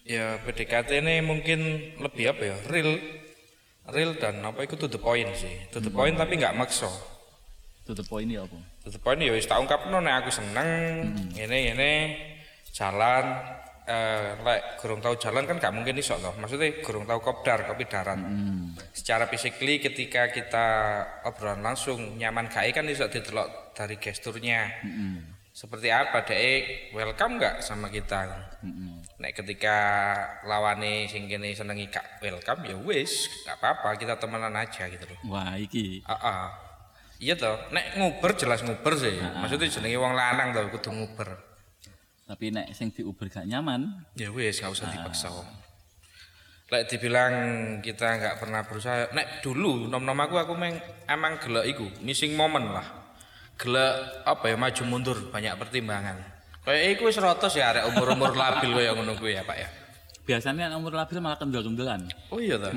Ya 0.00 0.40
PDKT 0.40 1.04
ini 1.04 1.20
mungkin 1.20 1.60
lebih 1.96 2.32
apa 2.32 2.42
ya? 2.42 2.56
Real. 2.66 2.96
Real 3.86 4.12
dan 4.16 4.40
apa 4.40 4.64
itu 4.64 4.74
to 4.74 4.88
the 4.88 4.96
point 4.96 5.28
sih. 5.34 5.52
To 5.70 5.78
the 5.78 5.92
point 5.92 6.16
tapi 6.16 6.36
nggak 6.36 6.56
makso. 6.56 6.88
to 7.84 7.92
the 7.92 8.06
point 8.06 8.24
ini 8.24 8.38
apa 8.38 8.54
To 8.80 8.88
the 8.88 8.96
point 8.96 9.18
ya 9.18 9.34
wis 9.34 9.44
tak 9.44 9.58
ungkapno 9.58 9.98
nek 9.98 10.22
aku 10.22 10.30
seneng 10.30 10.68
ngene 11.34 11.58
ngene 11.68 11.92
jalan 12.70 13.24
eh 13.86 14.36
lek 14.40 14.80
gurung 14.80 15.00
tahu 15.00 15.16
jalan 15.16 15.44
kan 15.48 15.56
gak 15.56 15.72
mungkin 15.72 15.96
iso 15.96 16.16
loh. 16.18 16.34
Maksudnya 16.36 16.80
gurung 16.84 17.04
tahu 17.04 17.20
kopdar, 17.20 17.64
kopi 17.64 17.84
darat. 17.86 18.20
Secara 18.92 19.26
physically 19.26 19.80
ketika 19.80 20.28
kita 20.28 20.66
obrolan 21.24 21.64
langsung 21.64 22.16
nyaman 22.16 22.48
gae 22.50 22.70
kan 22.70 22.84
iso 22.86 23.08
didelok 23.08 23.72
dari 23.72 23.96
gesturnya. 23.96 24.68
Seperti 25.50 25.90
apa 25.90 26.22
dek 26.24 26.94
welcome 26.94 27.36
nggak 27.36 27.60
sama 27.60 27.90
kita? 27.90 28.22
Nek 29.20 29.32
ketika 29.34 29.76
lawane 30.46 31.04
sing 31.10 31.26
kene 31.28 31.52
senengi 31.52 31.90
gak 31.90 32.22
welcome 32.22 32.64
ya 32.64 32.76
wis 32.80 33.28
gak 33.44 33.58
apa-apa 33.60 33.98
kita 33.98 34.16
temenan 34.16 34.54
aja 34.56 34.88
gitu 34.88 35.04
loh. 35.10 35.36
wah 35.36 35.58
iki 35.58 36.00
Ah, 36.06 36.14
ah. 36.16 36.44
Iya 37.20 37.36
toh, 37.36 37.52
nek 37.68 38.00
nguber 38.00 38.32
jelas 38.32 38.64
nguber 38.64 38.96
sih. 38.96 39.12
Maksudnya 39.20 39.68
jenenge 39.68 40.00
wong 40.00 40.16
lanang 40.16 40.56
toh 40.56 40.64
kudu 40.72 40.88
nguber. 40.88 41.28
Tapi 42.40 42.56
nek 42.56 42.72
sing 42.72 42.88
diuber 42.88 43.28
gak 43.28 43.44
nyaman 43.44 44.00
Ya 44.16 44.32
wis 44.32 44.64
gak 44.64 44.72
usah 44.72 44.88
dipaksa. 44.88 45.28
Lek 46.72 46.88
dibilang 46.88 47.34
kita 47.84 48.16
nggak 48.16 48.40
pernah 48.40 48.64
berusaha, 48.64 49.12
nek 49.12 49.44
dulu 49.44 49.84
nom-nom 49.84 50.16
aku 50.16 50.40
aku 50.40 50.56
meng, 50.56 50.72
emang 51.04 51.36
gelek 51.36 51.76
iku, 51.76 51.92
missing 52.00 52.32
moment 52.32 52.72
lah. 52.72 52.86
Gelek 53.60 54.24
apa 54.24 54.44
ya 54.48 54.56
maju 54.56 54.82
mundur 54.88 55.18
banyak 55.28 55.52
pertimbangan. 55.60 56.16
Kayak 56.64 56.96
iku 56.96 57.12
wis 57.12 57.20
rotos 57.20 57.52
ya 57.60 57.76
arek 57.76 57.92
umur-umur 57.92 58.32
labil 58.32 58.72
kaya 58.72 58.96
ngono 58.96 59.20
kuwi 59.20 59.36
ya, 59.36 59.44
Pak 59.44 59.58
ya. 59.60 59.68
biasanya 60.24 60.72
umur 60.80 60.96
labil 60.96 61.20
malah 61.20 61.36
kendel-kendelan 61.36 62.08
Oh 62.32 62.40
iya 62.40 62.56
ta. 62.56 62.72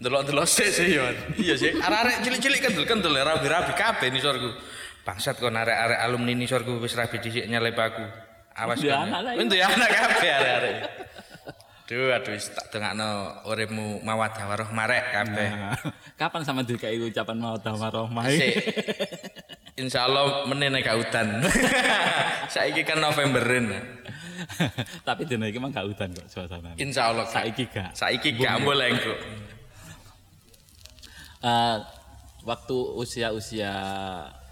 Delok-delok 0.00 0.48
sik 0.48 0.72
sih 0.72 0.96
ya. 0.96 1.12
Iya 1.36 1.54
sih. 1.60 1.76
Arek-arek 1.76 2.24
cilik-cilik 2.24 2.60
kendel-kendel 2.72 3.20
rabi-rabi 3.20 3.76
kabeh 3.76 4.08
nisorku. 4.08 4.48
Bangsat 5.04 5.36
kon 5.36 5.60
arek-arek 5.60 6.00
alumni 6.00 6.32
nisorku 6.32 6.80
wis 6.80 6.96
rabi 6.96 7.20
dhisik 7.20 7.44
nyelip 7.52 7.76
aku. 7.76 8.23
Awas 8.54 8.78
Duwe 8.78 8.94
kon. 8.94 9.02
anak 9.02 9.20
lah, 9.20 9.32
Untuk 9.34 9.58
anak 9.58 9.90
kabeh 9.90 10.30
arek-arek. 10.30 10.76
Duh, 11.90 12.16
aduh 12.16 12.32
tak 12.32 12.66
dengakno 12.72 13.08
uripmu 13.44 14.00
mawaddah 14.00 14.48
warahmah 14.48 14.88
rek 14.88 15.04
kabeh. 15.12 15.48
Nah, 15.52 15.76
kapan 16.16 16.40
sama 16.40 16.64
dikai 16.64 16.96
ucapan 16.96 17.36
mau 17.36 17.60
warohmah 17.60 18.24
Sik. 18.24 18.56
Insya 19.84 20.08
Allah 20.08 20.48
menene 20.48 20.80
gak 20.80 20.96
udan. 20.96 21.44
Saiki 22.54 22.88
kan 22.88 23.04
Novemberin. 23.04 23.68
tapi 25.04 25.28
dina 25.28 25.44
iki 25.44 25.60
mah 25.60 25.70
gak 25.70 25.84
udan 25.84 26.10
kok 26.14 26.26
suasana 26.26 26.72
Insya 26.80 27.12
Allah 27.12 27.24
gak. 27.28 27.32
saiki 27.32 27.64
gak 27.68 27.90
Saiki 27.92 28.32
gak 28.32 28.64
boleh 28.64 28.88
engko. 28.88 29.14
Eh, 31.44 31.76
waktu 32.48 32.76
usia-usia 32.96 33.72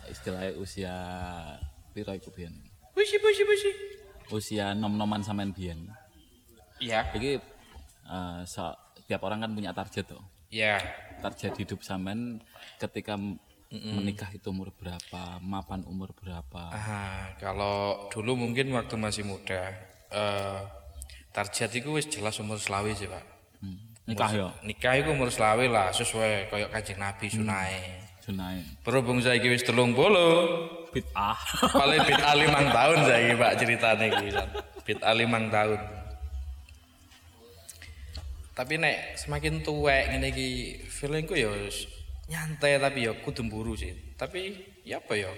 istilahnya 0.07 0.53
usia 0.61 0.95
piro 1.93 2.13
iku 2.13 2.29
biyen 2.29 2.53
Pusi 2.93 3.17
pusi 3.17 3.43
pusi. 3.49 3.71
Usia 4.33 4.73
nom-noman 4.73 5.21
sampean 5.21 5.53
biyen 5.53 5.87
Iya. 6.79 7.07
iki 7.13 7.39
eh, 8.05 8.41
so, 8.45 8.73
tiap 9.05 9.23
orang 9.23 9.41
kan 9.41 9.53
punya 9.53 9.71
target 9.71 10.09
tuh 10.09 10.23
Iya. 10.49 10.81
target 11.21 11.53
hidup 11.55 11.81
sampean 11.81 12.41
ketika 12.77 13.15
m- 13.15 13.39
menikah 13.73 14.29
itu 14.29 14.49
umur 14.49 14.69
berapa 14.71 15.39
mapan 15.39 15.81
umur 15.87 16.13
berapa 16.13 16.63
Ah, 16.69 17.33
kalau 17.39 18.09
dulu 18.09 18.37
mungkin 18.37 18.69
waktu 18.69 18.97
masih 18.97 19.25
muda, 19.25 19.73
eh 20.11 20.61
target 21.33 21.73
itu 21.73 21.89
wis 21.89 22.05
jelas 22.05 22.37
umur 22.37 22.61
selawi 22.61 22.93
sih 22.93 23.09
pak. 23.09 23.25
Hmm. 23.63 23.79
nikah 24.05 24.29
ya 24.29 24.49
Nikah 24.61 24.93
itu 24.99 25.09
umur 25.09 25.31
selawi 25.31 25.71
lah, 25.71 25.89
sesuai 25.89 26.51
kayak 26.51 26.69
kajian 26.69 27.01
Nabi 27.01 27.27
sunai. 27.31 27.73
Sunai 28.23 28.63
Berhubung 28.87 29.19
saya 29.19 29.43
wis 29.43 29.67
telung 29.67 29.93
bolo, 29.93 30.47
bid'ah 30.95 31.39
paling 31.81 32.01
bit 32.07 32.23
limang 32.39 32.67
tahun 32.71 32.99
saya 33.03 33.35
pak 33.35 33.53
ceritanya 33.59 34.07
gitu. 34.23 34.45
Bit 34.87 35.01
limang 35.19 35.51
tahun. 35.51 35.81
Tapi 38.53 38.75
nek 38.79 39.19
semakin 39.19 39.65
tuwek 39.65 40.13
ngene 40.13 40.29
iki 40.31 40.49
feelingku 40.87 41.35
ya 41.35 41.51
nyantai 42.31 42.79
tapi 42.79 43.09
ya 43.09 43.13
kudu 43.19 43.43
mburu 43.49 43.75
sih. 43.75 43.91
Tapi 44.15 44.55
ya 44.87 45.03
apa 45.03 45.19
ya? 45.19 45.33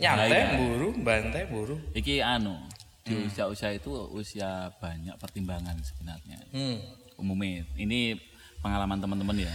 Nyantai, 0.00 0.56
mburu, 0.56 0.88
bantai, 1.04 1.46
mburu. 1.46 1.76
iki 1.92 2.18
anu 2.24 2.56
di 3.02 3.18
usia-usia 3.18 3.74
itu 3.74 3.90
usia 4.14 4.70
banyak 4.78 5.14
pertimbangan 5.18 5.74
sebenarnya 5.82 6.38
Hmm. 6.54 6.78
umumnya 7.18 7.66
ini 7.74 8.14
pengalaman 8.62 9.02
teman-teman 9.02 9.42
ya 9.42 9.52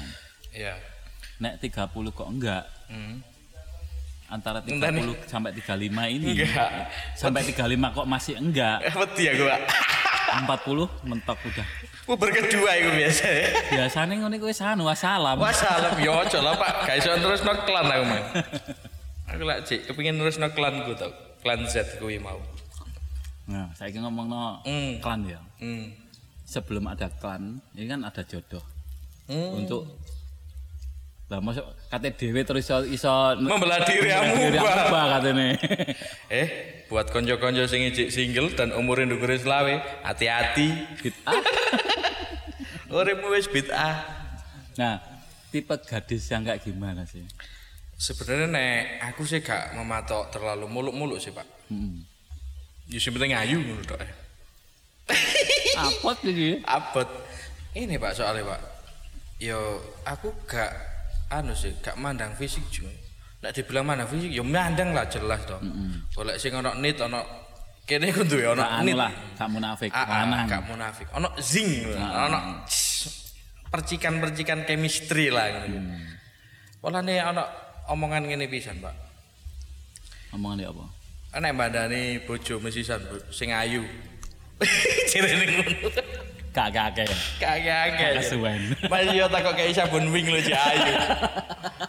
Iya. 0.51 0.75
Nek 1.37 1.53
30 1.57 1.89
kok 2.09 2.27
enggak 2.27 2.63
Hmm. 2.87 3.19
antara 4.27 4.59
Entah 4.59 4.91
30 4.91 5.15
sampai 5.23 5.51
35 5.53 6.07
ini 6.09 6.27
Enggak. 6.35 6.71
sampai 7.13 7.41
35 7.43 7.63
kok 7.93 8.05
masih 8.05 8.35
enggak 8.35 8.77
Eh, 8.81 8.91
Wedi 8.91 9.23
aku, 9.27 9.43
Pak. 9.43 9.61
40 10.27 10.87
mentok 11.03 11.39
udah 11.41 11.67
Puber 12.03 12.29
kedua 12.29 12.71
itu 12.73 12.89
biasa 12.89 13.25
ya. 13.25 13.47
biasanya 13.69 14.13
ngono 14.17 14.35
kuwi 14.37 14.55
anu 14.57 14.83
wassalam 14.83 15.35
Wassalam, 15.35 15.95
ya 15.97 16.11
aja 16.21 16.39
lah, 16.39 16.55
Pak. 16.55 16.71
Gak 16.85 16.95
iso 16.97 17.11
terus 17.13 17.41
no 17.41 17.51
klan 17.61 17.83
aku, 17.85 18.03
Man. 18.05 18.23
Aku 19.27 19.43
lak 19.43 19.59
cik 19.63 19.79
kepengin 19.85 20.15
terus 20.15 20.35
no 20.37 20.47
klan 20.49 20.83
ku 20.83 20.93
tau. 20.93 21.11
Klan 21.39 21.63
Z 21.65 21.97
kuwi 21.97 22.15
mau. 22.17 22.39
nah 23.43 23.71
saya 23.73 23.95
ngomong 23.97 24.27
no 24.27 24.59
Hmm. 24.61 24.99
klan 24.99 25.23
ya 25.23 25.39
Hmm. 25.57 25.95
sebelum 26.43 26.83
ada 26.85 27.07
klan 27.09 27.63
ini 27.71 27.85
kan 27.85 28.03
ada 28.03 28.19
jodoh 28.21 28.59
Hmm. 29.25 29.63
untuk 29.63 29.87
lah 31.27 31.43
masuk 31.43 31.61
kate 31.87 32.15
dhewe 32.15 32.39
terus 32.41 32.63
iso 32.63 32.87
iso 32.87 33.11
Membelah 33.35 33.83
diri 33.83 34.07
amuba. 34.09 34.63
katene 35.13 35.59
Eh, 36.31 36.47
buat 36.87 37.11
konco-konco 37.11 37.67
sing 37.67 37.83
single 38.07 38.55
dan 38.55 38.71
umure 38.71 39.03
ndukure 39.03 39.35
selawe, 39.35 39.75
hati-hati. 40.01 40.71
bid'ah 40.97 41.41
Uripmu 42.95 43.27
wis 43.29 43.45
bid'ah. 43.45 44.07
nah 44.75 45.03
tipe 45.49 45.75
gadis 45.83 46.23
yang 46.27 46.47
kayak 46.47 46.63
gimana 46.63 47.03
sih 47.03 47.27
Sebenarnya 47.97 48.47
nek 48.47 48.77
aku 49.03 49.25
sih 49.25 49.41
gak 49.41 49.73
mematok 49.73 50.29
terlalu 50.29 50.69
muluk-muluk 50.69 51.17
sih, 51.17 51.33
Pak. 51.33 51.49
hmm. 51.67 52.05
Ya 52.87 53.01
sing 53.01 53.11
penting 53.11 53.33
ayu 53.33 53.57
ngono 53.57 53.83
tok. 53.83 53.99
apot 55.75 56.17
iki 56.31 56.63
abot 56.63 57.09
ini 57.73 57.95
pak 57.95 58.11
soalnya 58.11 58.47
pak 58.47 58.61
yo 59.37 59.59
aku 60.03 60.31
gak 60.45 60.71
anu 61.29 61.51
sih 61.51 61.75
gak 61.79 61.99
mandang 61.99 62.31
fisik 62.35 62.63
juga. 62.71 62.91
Nek 63.43 63.51
dibilang 63.53 63.85
mandang 63.85 64.07
fisik 64.07 64.31
yo 64.31 64.41
mandang 64.41 64.95
lah 64.95 65.05
jelas 65.05 65.43
dong 65.45 65.61
boleh 66.09 66.35
sing 66.37 66.51
ono 66.51 66.73
nit 66.73 66.97
ono 66.97 67.21
kene 67.85 68.09
kudu 68.09 68.41
ya 68.41 68.51
ono 68.57 68.65
anu 68.65 68.87
nit. 68.87 68.95
lah 68.97 69.11
gak 69.37 69.49
munafik 69.51 69.91
Ah, 69.93 70.01
ah, 70.01 70.07
lanang. 70.25 70.45
gak 70.49 70.63
munafik. 70.65 71.07
Ono 71.13 71.27
zing 71.37 71.67
ono 71.93 72.39
percikan-percikan 73.67 74.63
chemistry 74.63 75.27
lah 75.27 75.67
gitu. 75.67 75.77
Polane 76.79 77.19
ono 77.21 77.43
omongan 77.91 78.23
ngene 78.25 78.47
pisan 78.47 78.79
pak. 78.79 78.95
Omongan 80.31 80.57
dia 80.59 80.69
apa? 80.71 80.85
Nek 81.37 81.51
mbandani 81.53 82.23
bojo 82.25 82.57
mesisan 82.57 82.97
sing 83.29 83.51
ayu. 83.51 83.83
Cirene 85.11 85.45
ngono. 85.53 85.89
Kak 86.57 86.73
kakek. 86.73 87.05
Kagak 87.37 88.17
Kesuwen. 88.17 88.73
Mas 88.89 89.05
yo 89.13 89.29
takok 89.29 89.53
kayak 89.53 89.77
sabun 89.77 90.09
wing 90.09 90.25
lo 90.25 90.41
ayu. 90.41 90.93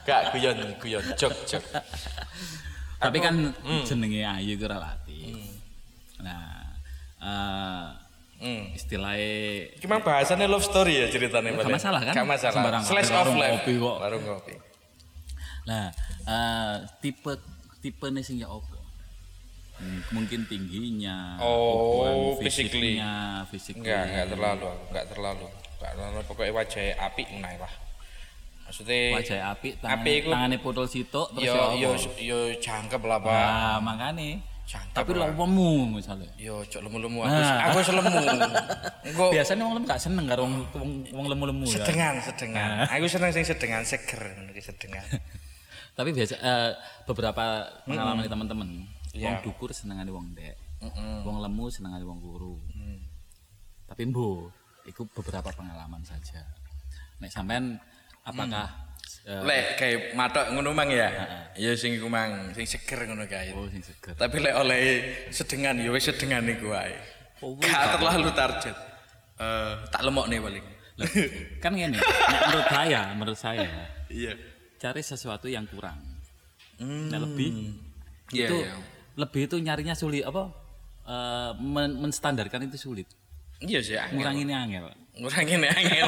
Gak 0.04 0.36
guyon 0.36 0.58
guyon 0.76 1.04
jok 1.16 1.32
jok. 1.48 1.64
Tapi 3.00 3.16
kan 3.16 3.56
Hmm. 3.64 3.80
jenenge 3.88 4.28
ayu 4.28 4.60
itu 4.60 4.66
relatif. 4.68 5.40
Nah, 6.20 6.68
eh 7.16 7.86
Hmm. 8.38 8.70
istilahnya 8.70 9.72
Gimana 9.80 9.98
bahasannya 9.98 10.46
love 10.46 10.62
story 10.62 11.00
ya 11.00 11.06
ceritanya 11.08 11.58
Gak 11.58 11.72
masalah 11.72 12.00
kan? 12.04 12.14
Gak 12.14 12.28
masalah. 12.28 12.54
Sembarang 12.54 12.82
Slash 12.84 13.10
of 13.10 13.34
life. 13.34 13.64
kopi 13.64 13.72
kok. 13.74 13.96
Warung 13.98 14.24
kopi. 14.28 14.54
Nah, 15.64 15.86
eh 16.22 16.74
tipe 17.00 17.32
tipe 17.80 18.06
nih 18.06 18.20
sing 18.20 18.36
ya 18.36 18.46
opo? 18.46 18.77
Hmm, 19.78 20.02
mungkin 20.10 20.42
tingginya, 20.44 21.38
Oh, 21.38 22.34
physically. 22.36 22.98
fisiknya, 22.98 23.12
fisiknya. 23.46 23.82
Enggak, 23.82 24.02
enggak 24.04 24.26
terlalu, 24.28 24.68
enggak 24.90 25.06
terlalu. 25.06 25.46
Enggak 25.78 25.92
terlalu 25.94 26.18
pokoknya 26.26 26.52
wajahnya 26.52 26.92
api 26.98 27.22
menai 27.30 27.56
lah. 27.56 27.72
Maksudnya 28.68 29.00
Wajah 29.16 29.38
api, 29.56 29.68
tangan, 29.80 29.96
Api 29.96 30.10
iku- 30.12 30.32
tangannya 30.34 30.58
putul 30.60 30.84
sitok 30.84 31.26
terus 31.32 31.48
yo 31.48 31.62
yo 31.72 31.90
yo 32.20 32.38
cangkep 32.58 33.00
lah, 33.00 33.16
Pak. 33.16 33.32
Nah, 33.32 33.76
makanya. 33.80 34.44
Cangkep 34.68 34.92
Tapi 34.92 35.10
lemu 35.16 35.70
misalnya. 35.96 36.28
Yo 36.36 36.60
cok 36.60 36.84
lemu-lemu 36.84 37.24
aku. 37.24 37.32
Nah. 37.32 37.72
Aku 37.72 37.78
selemu. 37.80 38.12
Engko 39.00 39.24
Biasanya 39.34 39.62
wong 39.64 39.74
lemu 39.80 39.86
gak 39.88 40.02
seneng 40.04 40.28
karo 40.28 40.44
wong 40.44 40.54
wong, 41.08 41.26
lemu-lemu 41.32 41.64
ya. 41.64 41.80
sedengan, 41.80 42.14
sedengan. 42.20 42.84
Aku 42.92 43.08
seneng 43.08 43.32
sing 43.32 43.48
sedengan 43.48 43.80
seger, 43.80 44.20
ngono 44.36 44.52
sedengan. 44.52 45.00
Tapi 45.96 46.12
biasa 46.12 46.34
eh, 46.36 46.70
beberapa 47.08 47.44
pengalaman 47.88 48.20
di 48.20 48.30
teman-teman, 48.30 48.68
wong 49.18 49.34
Iya. 49.34 49.42
dukur 49.42 49.70
senengane 49.70 50.08
wong 50.08 50.32
dek, 50.32 50.54
Heeh. 50.80 51.16
wong 51.22 51.42
lemu 51.42 51.64
senengane 51.68 52.04
wong 52.06 52.18
guru. 52.18 52.54
Hmm. 52.70 53.02
Tapi 53.84 54.02
mbo, 54.06 54.48
itu 54.84 55.02
beberapa 55.10 55.50
pengalaman 55.50 56.00
saja. 56.02 56.44
Nek 57.18 57.28
sampean 57.28 57.76
apakah 58.22 58.68
eh, 59.24 59.40
Lek 59.42 59.64
kayak 59.76 60.00
matok 60.14 60.52
ngono 60.52 60.70
mang 60.70 60.88
ya. 60.88 61.08
Ya 61.52 61.72
sing 61.74 61.96
iku 61.96 62.06
mang, 62.06 62.52
sing 62.52 62.64
seger 62.64 63.04
ngono 63.04 63.24
kae. 63.24 63.50
oh 63.52 63.66
sing 63.66 63.82
seger. 63.82 64.14
Tapi 64.14 64.36
lek 64.38 64.54
oleh 64.54 64.82
sedengan 65.28 65.74
ya 65.76 65.90
wis 65.90 66.04
sedengan 66.04 66.44
iku 66.44 66.70
wae. 66.70 66.94
Oh, 67.40 67.54
Gak 67.58 67.98
terlalu 67.98 68.30
target. 68.34 68.76
Eh 69.38 69.72
tak 69.88 70.02
lemok 70.02 70.26
nih 70.26 70.38
paling. 70.38 70.66
kan 71.62 71.70
nek 71.72 71.94
menurut 72.42 72.66
saya, 72.68 73.00
menurut 73.14 73.38
saya 73.38 73.70
Iya. 74.10 74.34
cari 74.76 74.98
sesuatu 74.98 75.46
yang 75.46 75.62
kurang. 75.64 75.98
Hmm. 76.78 77.06
Nek 77.08 77.20
lebih 77.22 77.50
Iya, 78.28 78.46
itu 78.50 78.56
iya. 78.60 78.74
Lebih 79.18 79.50
itu 79.50 79.58
nyarinya 79.58 79.92
sulit 79.92 80.22
apa? 80.22 80.48
eh, 81.04 81.50
men- 81.58 81.98
menstandarkan 81.98 82.64
itu 82.64 82.78
sulit. 82.78 83.08
Iya 83.58 83.82
sih, 83.82 83.98
angel. 83.98 84.22
Ngurangin 84.22 84.48
angel. 84.54 84.84
ngurangin 85.18 85.66
angel. 85.74 86.06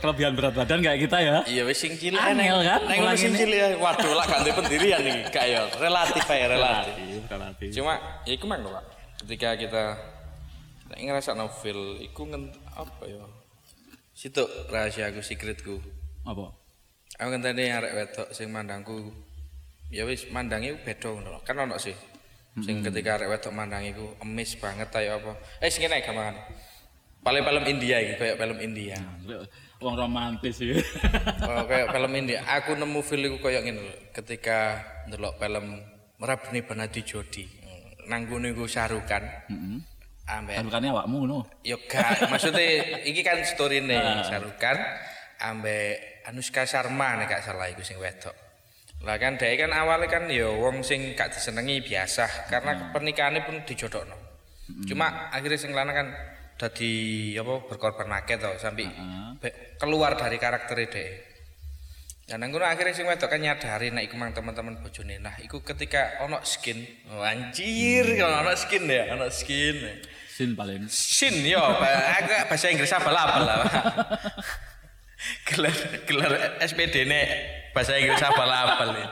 Kelebihan 0.00 0.32
berat 0.32 0.56
badan 0.56 0.80
kayak 0.80 0.98
kita 1.04 1.18
ya. 1.20 1.36
Iya 1.44 1.62
wis 1.68 1.76
sing 1.76 1.92
cilik 1.92 2.16
Angel, 2.16 2.64
kan? 2.64 2.80
Nek 2.88 2.96
ngono 2.96 3.12
sing 3.12 3.36
cilik 3.36 3.60
ae. 3.60 3.74
waduh 3.76 4.16
lah 4.16 4.24
ganti 4.24 4.48
pendirian 4.50 5.02
iki. 5.04 5.20
Gak 5.28 5.44
ya, 5.44 5.68
relatif 5.76 6.24
ae 6.24 6.48
relatif. 6.56 6.94
Relatif. 7.28 7.68
Cuma 7.76 8.00
ya 8.24 8.32
iku 8.32 8.48
mang 8.48 8.64
Pak. 8.64 8.84
Ketika 9.20 9.60
kita 9.60 9.84
nek 10.88 10.98
ngerasa 11.04 11.36
novel 11.36 12.00
iku 12.00 12.22
ngen 12.24 12.48
apa 12.72 13.04
ya? 13.04 13.20
Situ 14.16 14.40
rahasia 14.72 15.12
aku 15.12 15.20
secretku. 15.20 15.76
Apa? 16.24 16.48
Aku 17.20 17.28
ngenteni 17.28 17.68
arek 17.68 17.92
wedok 17.92 18.28
sing 18.32 18.48
mandangku 18.48 19.12
ya 19.92 20.08
wis 20.08 20.24
mandange 20.32 20.80
beda 20.80 21.12
ngono. 21.12 21.44
Kan 21.44 21.60
ono 21.60 21.76
sih. 21.76 21.92
Sing 22.64 22.84
ketika 22.84 23.16
arek 23.20 23.28
wedok 23.32 23.52
mandang 23.52 23.84
iku 23.84 24.16
emis 24.24 24.56
banget 24.56 24.88
ayo 25.00 25.20
apa. 25.20 25.32
Eh 25.60 25.68
sing 25.68 25.84
kene 25.84 26.00
gampang. 26.04 26.36
Paling 27.20 27.44
film 27.44 27.64
India 27.68 27.96
iki, 28.00 28.14
kayak 28.16 28.36
film 28.40 28.58
India. 28.64 28.96
Wong 29.80 29.96
romantis 29.96 30.56
ya. 30.60 30.76
Oh, 31.48 31.64
kayak 31.68 31.92
film 31.92 32.12
India. 32.16 32.40
Aku 32.48 32.76
nemu 32.76 33.00
feel 33.04 33.28
iku 33.28 33.36
koyo 33.44 33.60
ngene 33.60 33.80
lho. 33.80 33.94
Ketika 34.12 34.80
ndelok 35.08 35.36
film 35.36 35.84
Merabni 36.20 36.60
Banati 36.64 37.00
Jodi. 37.04 37.44
Nang 38.08 38.24
ngene 38.24 38.56
iku 38.56 38.64
sarukan. 38.64 39.24
Heeh. 39.52 39.78
Ambek 40.30 40.62
Bukannya 40.62 40.88
awakmu 40.94 41.16
ngono. 41.26 41.38
Yo 41.66 41.76
gak, 41.90 42.30
maksudnya 42.30 42.62
iki 43.02 43.20
kan 43.26 43.42
story 43.42 43.82
nih 43.82 43.98
Sarukan 44.30 44.78
ambek 45.42 46.22
Anushka 46.28 46.62
Sharma 46.68 47.18
nek 47.18 47.26
gak 47.28 47.42
salah 47.44 47.66
iku 47.66 47.82
sing 47.82 47.98
wedok. 47.98 48.49
Lah 49.00 49.16
kan 49.16 49.40
dhek 49.40 49.64
kan 49.64 49.72
awalnya 49.72 50.12
kan 50.12 50.28
yo 50.28 50.60
wong 50.60 50.84
sing 50.84 51.16
gak 51.16 51.32
disenengi 51.32 51.80
biasa 51.80 52.52
karena 52.52 52.92
pernikahannya 52.92 53.48
pun 53.48 53.64
dijodokno. 53.64 54.16
Cuma 54.84 55.32
akhirnya 55.32 55.56
sing 55.56 55.72
lanang 55.72 55.96
kan 55.96 56.08
dadi 56.60 57.32
apa 57.40 57.64
berkorban 57.64 58.12
akeh 58.20 58.36
to 58.36 58.52
sampai 58.60 58.86
be- 59.40 59.80
keluar 59.80 60.20
dari 60.20 60.36
karakter 60.36 60.76
dhek. 60.84 61.10
Dan 62.28 62.46
nang 62.46 62.54
kono 62.54 62.62
akhirnya 62.62 62.94
sing 62.94 63.10
wedok 63.10 63.26
kan 63.26 63.42
nyadari 63.42 63.90
nek 63.90 64.06
iku 64.06 64.14
mang 64.14 64.30
teman-teman 64.30 64.78
bojone. 64.78 65.18
Nah, 65.18 65.34
iku 65.42 65.66
ketika 65.66 66.22
ono 66.22 66.38
skin. 66.46 66.78
Oh, 67.10 67.26
anjir, 67.26 68.06
kalau 68.14 68.46
ono 68.46 68.54
skin 68.54 68.86
ya, 68.86 69.18
ono 69.18 69.26
skin. 69.34 70.06
Sin 70.30 70.54
paling. 70.54 70.86
Sin 70.86 71.42
yo, 71.42 71.58
Pak. 71.58 71.90
aku 72.22 72.54
bahasa 72.54 72.70
Inggris 72.70 72.94
abal-abal 72.94 73.42
lah. 73.42 73.56
Pak. 73.66 73.74
gelar 75.50 75.74
gelar 76.06 76.32
SPD 76.62 77.02
nek 77.04 77.26
bahasa 77.70 77.96
Inggris 77.96 78.20
abal-abal. 78.20 78.90
ya. 78.94 79.08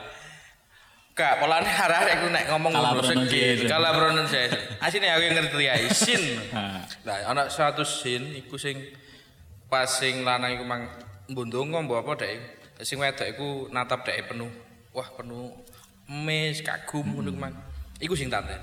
Kak, 1.11 1.43
polane 1.43 1.67
arek 1.67 2.15
aku 2.15 2.27
nek 2.31 2.47
ngomong 2.47 2.71
ngono 2.71 3.03
segi, 3.03 3.67
kalah 3.67 3.91
pronunciation. 3.91 4.79
Asine 4.79 5.11
aku 5.11 5.27
ngerti 5.27 5.67
ya, 5.67 5.75
sin. 5.91 6.23
Nah, 7.03 7.17
ana 7.27 7.51
satu 7.51 7.83
sin 7.83 8.39
iku 8.39 8.55
sing 8.55 8.79
pas 9.67 9.83
sing 9.85 10.23
lanang 10.23 10.55
iku 10.55 10.63
mang 10.63 10.87
mbondongo 11.27 11.83
mbok 11.83 12.07
apa 12.07 12.23
dek. 12.23 12.39
Sing 12.79 13.03
wedok 13.03 13.27
iku 13.27 13.47
natap 13.67 14.07
dek 14.07 14.31
penuh. 14.31 14.47
Wah, 14.95 15.11
penuh 15.11 15.51
emis, 16.07 16.63
kagum 16.63 17.03
ngono 17.11 17.35
mang. 17.35 17.51
Iku 17.99 18.15
sing 18.15 18.31
tante. 18.31 18.55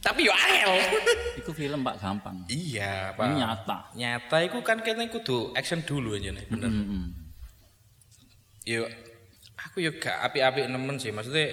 Tapi 0.00 0.24
yo 0.24 0.32
angel. 0.32 0.80
Iku 1.44 1.52
film 1.52 1.84
Pak 1.84 2.00
gampang. 2.00 2.48
Iya, 2.48 3.12
Ini 3.12 3.16
Pak. 3.20 3.26
nyata. 3.36 3.78
Nyata 3.92 4.36
iku 4.40 4.64
kan 4.64 4.80
kene 4.80 5.12
kudu 5.12 5.52
action 5.52 5.84
dulu 5.84 6.16
aja 6.16 6.32
nih, 6.32 6.48
bener. 6.48 6.72
Heeh. 6.72 7.04
Yo 8.66 8.84
aku 9.56 9.80
yo 9.84 9.90
gak 9.96 10.30
apik-apik 10.30 10.68
nemen 10.68 10.96
sih, 10.96 11.12
maksudnya 11.12 11.48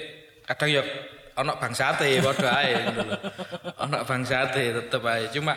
kadang 0.48 0.70
yo 0.72 0.84
ana 1.38 1.54
bangsate 1.60 2.18
padha 2.20 2.50
ae 2.64 2.72
ngono 2.88 3.02
lho. 3.08 3.18
Ana 3.78 3.98
bangsate 4.04 4.74
tetep 4.74 5.04
ae, 5.06 5.30
cuma 5.32 5.54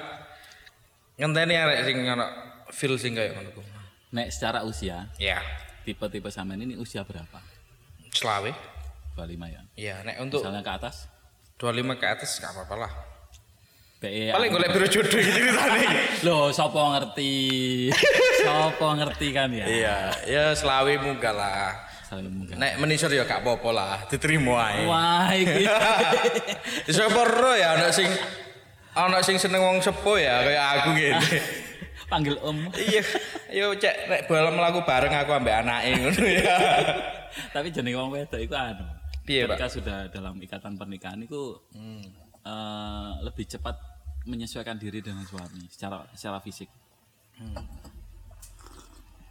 ngenteni 1.16 1.54
arek 1.56 1.78
sing 1.88 1.96
ana 2.04 2.26
feel 2.70 2.94
sing 3.00 3.16
kaya 3.16 3.32
ngono 3.34 3.50
ku. 3.54 3.62
Nek 4.10 4.28
secara 4.34 4.66
usia, 4.66 5.06
Ya, 5.22 5.38
tipe-tipe 5.86 6.26
sampean 6.34 6.58
ini 6.62 6.74
usia 6.74 7.06
berapa? 7.06 7.38
selawe. 8.10 8.50
25 9.14 9.46
ya. 9.46 9.60
Iya, 9.78 9.94
nek 10.02 10.16
untuk 10.18 10.42
Misalnya 10.42 10.66
ke 10.66 10.72
atas, 10.82 11.06
25 11.62 11.94
ke 11.94 12.06
atas 12.10 12.30
gak 12.42 12.50
apa-apa 12.50 12.74
lah. 12.74 12.92
PE 14.00 14.32
Paling 14.32 14.48
golek 14.48 14.72
biro 14.72 14.88
jodoh 14.88 15.20
gitu 15.20 15.28
ceritane. 15.28 15.84
Loh, 16.26 16.48
sopo 16.56 16.80
ngerti? 16.96 17.32
sopo 18.40 18.96
ngerti 18.96 19.28
kan 19.28 19.52
ya? 19.52 19.68
Iya, 19.68 19.96
ya 20.24 20.44
selawe 20.56 20.88
munggah 21.04 21.36
lah. 21.36 21.76
Nek 22.56 22.80
menisor 22.80 23.12
ya 23.12 23.22
gak 23.22 23.44
apa-apa 23.44 23.70
lah, 23.70 23.96
diterima 24.08 24.72
ae. 24.72 24.82
Wah, 24.88 25.30
iki. 25.30 25.62
Sapa 26.96 27.22
ro 27.22 27.54
ya 27.54 27.78
ana 27.78 27.92
sing 27.94 28.08
ana 28.98 29.22
sing 29.22 29.38
seneng 29.38 29.62
wong 29.62 29.78
sepuh 29.78 30.18
ya 30.18 30.42
kayak 30.42 30.64
aku 30.80 30.88
gitu. 30.98 31.38
Panggil 32.10 32.34
Om. 32.42 32.74
iya, 32.74 33.02
yo 33.54 33.70
cek 33.78 34.10
nek 34.10 34.20
bal 34.26 34.50
mlaku 34.50 34.82
bareng 34.82 35.14
aku 35.14 35.30
ambek 35.38 35.62
anake 35.62 35.90
ngono 36.02 36.24
ya. 36.26 36.56
Tapi 37.54 37.70
jeneng 37.70 37.94
wong 37.94 38.10
wedok 38.16 38.42
iku 38.42 38.58
anu. 38.58 38.82
Piye? 39.22 39.46
Ketika 39.46 39.70
sudah 39.70 39.98
dalam 40.10 40.34
ikatan 40.42 40.74
pernikahan 40.74 41.22
itu 41.22 41.54
eh, 42.42 43.10
lebih 43.22 43.46
cepat 43.46 43.78
menyesuaikan 44.28 44.76
diri 44.76 45.00
dengan 45.00 45.24
suami 45.24 45.64
secara 45.70 46.04
secara 46.12 46.40
fisik. 46.44 46.68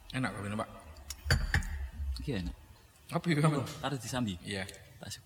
Enak 0.10 0.30
kok 0.34 0.42
ini, 0.42 0.58
Pak. 0.58 0.70
Iya, 2.26 2.36
enak. 2.46 2.56
Apa 3.14 3.26
ya? 3.30 3.42
Pak? 3.46 3.70
Harus 3.86 4.00
disambi. 4.02 4.34
Iya. 4.42 4.66
Tasuk. 4.98 5.24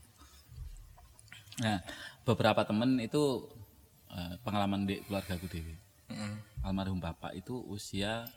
Nah, 1.63 1.80
beberapa 2.28 2.65
temen 2.67 2.99
itu 2.99 3.47
eh, 4.12 4.36
pengalaman 4.43 4.84
di 4.84 4.99
keluarga 5.08 5.39
gue 5.39 5.49
dewi. 5.49 5.76
Heeh. 6.12 6.34
Almarhum 6.63 6.99
bapak 6.99 7.36
itu 7.36 7.60
usia 7.67 8.28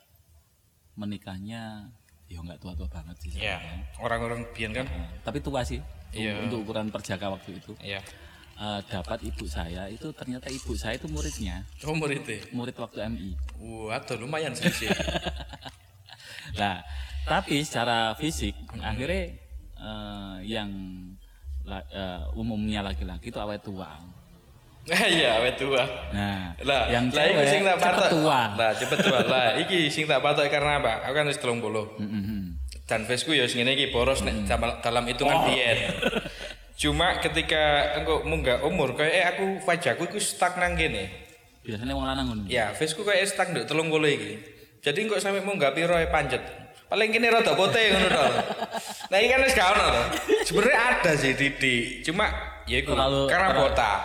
menikahnya 0.97 1.93
ya 2.27 2.43
nggak 2.43 2.59
tua-tua 2.59 2.91
banget 2.91 3.17
sih. 3.23 3.31
Iya, 3.39 3.59
sebenarnya. 3.59 3.85
orang-orang 4.03 4.41
biyen 4.51 4.73
kan. 4.75 4.87
Nah, 4.91 5.11
tapi 5.23 5.39
tua 5.39 5.63
sih. 5.63 5.79
Iya. 6.11 6.43
Untuk 6.47 6.67
ukuran 6.67 6.91
perjaka 6.91 7.31
waktu 7.31 7.59
itu. 7.59 7.73
Iya. 7.83 8.03
Eh, 8.57 8.81
dapat 8.89 9.21
ibu 9.21 9.45
saya 9.45 9.85
itu 9.85 10.09
ternyata 10.17 10.49
ibu 10.49 10.73
saya 10.73 10.97
itu 10.97 11.05
muridnya, 11.13 11.61
Oh, 11.85 11.93
murid 11.93 12.25
e. 12.25 12.41
murid 12.57 12.73
waktu 12.73 13.05
MI. 13.05 13.37
Wah, 13.61 14.01
lumayan 14.17 14.57
sih. 14.57 14.89
Nah, 16.57 16.81
tapi 17.31 17.61
secara 17.61 18.17
fisik 18.17 18.57
akhirnya 18.81 19.37
eh, 19.77 20.37
yang 20.49 20.73
eh, 21.69 22.23
umumnya 22.33 22.81
laki-laki 22.81 23.29
itu 23.29 23.37
awet 23.37 23.61
tua. 23.61 23.93
Iya, 24.87 25.43
wet 25.43 25.59
tua. 25.59 25.83
Nah, 26.15 26.55
Lah, 26.63 26.87
yang 26.89 27.11
lah 27.11 27.27
cewek 27.27 27.45
sing 27.51 27.61
tak 27.67 27.77
patok. 27.77 28.09
tua. 28.09 28.55
Lah, 28.55 28.71
cepet 28.71 28.99
tua. 29.03 29.19
Lah, 29.27 29.59
iki 29.59 29.91
sing 29.91 30.07
tak 30.07 30.23
patok 30.23 30.47
karena 30.47 30.79
apa? 30.79 31.03
Aku 31.05 31.13
kan 31.13 31.27
wis 31.27 31.43
30. 31.43 31.59
Mm-mm. 31.99 32.55
Dan 32.87 33.03
faceku 33.03 33.35
ya 33.35 33.51
sing 33.51 33.67
ngene 33.67 33.75
iki 33.75 33.91
boros 33.91 34.23
nek 34.23 34.47
dalam- 34.47 34.79
dalam 34.79 35.03
hitungan 35.11 35.43
Oh. 35.43 35.45
biyen. 35.45 35.77
Cuma 36.77 37.17
ketika 37.25 37.97
engko 37.97 38.21
munggah 38.29 38.61
umur 38.61 38.93
kayak 38.93 39.13
eh 39.17 39.25
aku 39.25 39.45
wajahku 39.65 40.13
iku 40.13 40.21
stuck 40.21 40.61
nang 40.61 40.77
kene. 40.77 41.09
Biasanya 41.65 41.97
wong 41.97 42.05
lanang 42.05 42.27
ngono. 42.29 42.43
Ya, 42.53 42.77
faceku 42.77 43.01
kayak 43.01 43.25
stuck 43.25 43.49
nduk 43.49 43.65
30 43.65 43.89
iki. 44.13 44.33
Jadi 44.85 44.99
engko 45.09 45.17
sampe 45.17 45.41
munggah 45.41 45.73
piro 45.73 45.97
e 45.97 46.05
panjet. 46.13 46.45
Paling 46.87 47.11
kini 47.11 47.33
rada 47.33 47.57
putih 47.57 47.97
ngono 47.97 48.09
to. 48.13 48.27
Nah, 49.11 49.17
iki 49.19 49.29
kan 49.33 49.41
wis 49.43 49.57
gak 49.57 49.73
ono 49.73 49.85
to. 49.89 50.03
Sebenarnya 50.47 50.79
ada 50.79 51.13
sih 51.17 51.33
Didi. 51.33 52.05
Cuma 52.05 52.29
ya 52.69 52.85
iku 52.85 52.93
karena 53.27 53.57
botak. 53.57 53.99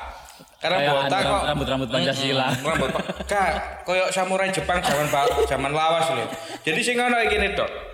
Karena 0.64 0.78
botak 0.90 1.20
kok 1.28 1.42
rambut-rambut 1.52 1.90
Pancasila. 1.92 2.56
Rambut 2.56 2.90
Kak, 3.28 3.84
koyo 3.84 4.08
samurai 4.16 4.48
Jepang 4.50 4.80
zaman 4.80 5.12
zaman 5.46 5.72
lawas 5.76 6.08
lho. 6.16 6.26
Jadi 6.64 6.80
sing 6.80 6.96
ngono 6.96 7.20
iki 7.20 7.36
Dok. 7.52 7.92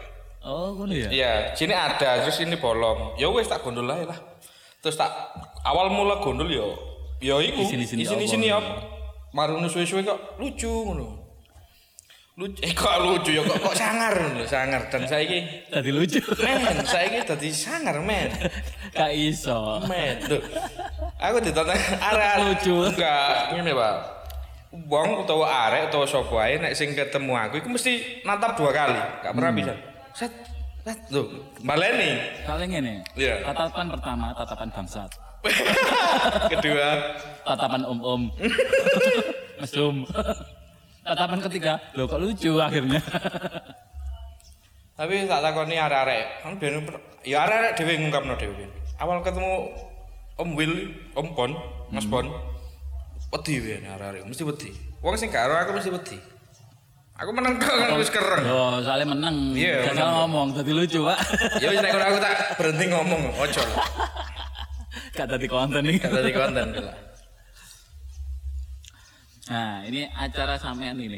Oh, 0.48 0.72
ngono 0.72 0.96
ya. 0.96 1.12
Iya, 1.12 1.34
sini 1.52 1.76
ada, 1.76 2.24
terus 2.24 2.40
ini 2.40 2.56
bolong. 2.56 3.20
Ya 3.20 3.28
wes 3.28 3.52
tak 3.52 3.68
gondol 3.68 3.92
aja 3.92 4.16
lah. 4.16 4.20
Terus 4.82 4.96
tak 4.96 5.10
awal 5.66 5.90
mula 5.90 6.22
gondol 6.22 6.48
yo, 6.48 6.78
yo 7.20 7.42
iku. 7.42 7.66
Isini-isini 7.66 8.06
Isini 8.06 8.26
sini 8.30 8.46
ya. 8.54 8.60
Marune 9.34 9.68
suwe-suwe 9.68 10.06
kok 10.06 10.40
lucu 10.40 10.70
ngono. 10.70 11.28
Lucu, 12.38 12.62
eh 12.62 12.70
kok 12.70 13.02
lucu 13.02 13.34
ya 13.34 13.42
kok 13.42 13.58
kok 13.58 13.74
sangar 13.74 14.14
ngono, 14.14 14.46
sangar. 14.46 14.86
Dan 14.94 15.10
saiki 15.10 15.68
Tadi 15.74 15.90
lucu. 15.90 16.22
men, 16.38 16.86
saiki 16.86 17.26
dadi 17.26 17.50
sangar 17.50 17.98
men. 17.98 18.30
Gak 18.94 19.10
iso. 19.14 19.82
Men, 19.90 20.22
Duh. 20.22 20.42
Aku 21.18 21.42
ditonton 21.42 21.74
arek 21.98 22.34
Lucu. 22.46 22.94
Enggak, 22.94 23.58
ngene, 23.58 23.74
Pak. 23.74 23.96
Wong 24.86 25.26
utawa 25.26 25.46
arek 25.66 25.90
utawa 25.90 26.06
sapa 26.06 26.38
ae 26.46 26.62
nek 26.62 26.78
sing 26.78 26.94
ketemu 26.94 27.34
aku 27.34 27.58
iku 27.58 27.74
mesti 27.74 28.22
natap 28.22 28.54
dua 28.54 28.70
kali, 28.70 29.02
gak 29.26 29.34
pernah 29.34 29.52
bisa. 29.58 29.74
Set, 30.14 30.30
lho, 31.12 31.24
baleni. 31.64 32.22
Kalian 32.48 32.80
ini. 32.80 32.94
Iya. 33.20 33.44
Tatapan 33.44 33.92
pertama, 33.92 34.32
tatapan 34.32 34.70
bangsat. 34.72 35.12
Kedua, 36.52 36.90
Tatapan 37.44 37.84
om-om. 37.88 38.32
Mesum. 39.64 40.04
Tatapan 41.04 41.40
ketiga, 41.48 41.80
lo 41.96 42.08
kok 42.08 42.20
lucu 42.20 42.60
akhirnya. 42.60 43.00
tapi 44.98 45.30
tak 45.30 45.46
takoni 45.46 45.78
arek-arek, 45.78 46.42
kan 46.42 46.58
ben 46.58 46.82
ya 47.22 47.46
arek-arek 47.46 47.72
dhewe 47.78 47.94
ngungkapno 48.02 48.34
dhewe. 48.34 48.66
Awal 48.98 49.22
ketemu 49.22 49.72
Om 50.42 50.50
Will, 50.58 50.76
Om 51.14 51.28
Pon, 51.38 51.52
Mas 51.94 52.06
Pon. 52.10 52.28
Wedi 53.30 53.62
ben 53.62 53.88
arek-arek, 53.88 54.26
mesti 54.26 54.44
wedi. 54.44 54.70
Wong 55.00 55.16
sing 55.16 55.30
karo 55.30 55.54
aku 55.54 55.78
mesti 55.78 55.94
wedi. 55.94 56.18
Aku 57.18 57.34
meneng 57.34 57.58
kok 57.58 57.74
kan 57.74 57.98
wis 57.98 58.14
kereng. 58.14 58.46
Yo, 58.46 58.78
soalnya 58.86 59.10
menang. 59.10 59.58
Iya, 59.58 59.90
menang. 59.90 59.98
salah 59.98 60.14
ngomong, 60.22 60.48
tadi 60.54 60.70
lucu, 60.70 61.02
Pak. 61.02 61.18
Ya 61.66 61.68
wis 61.74 61.82
nek 61.82 61.98
aku 61.98 62.18
tak 62.22 62.36
berhenti 62.62 62.86
ngomong, 62.94 63.22
ojo. 63.42 63.64
Gak 65.18 65.26
tadi 65.26 65.46
konten 65.50 65.82
nih. 65.82 65.98
Gak 65.98 66.14
tadi 66.14 66.30
konten 66.30 66.66
lah. 66.78 66.98
Nah, 69.50 69.82
ini 69.90 70.06
acara 70.14 70.62
sampean 70.62 71.02
ini. 71.02 71.18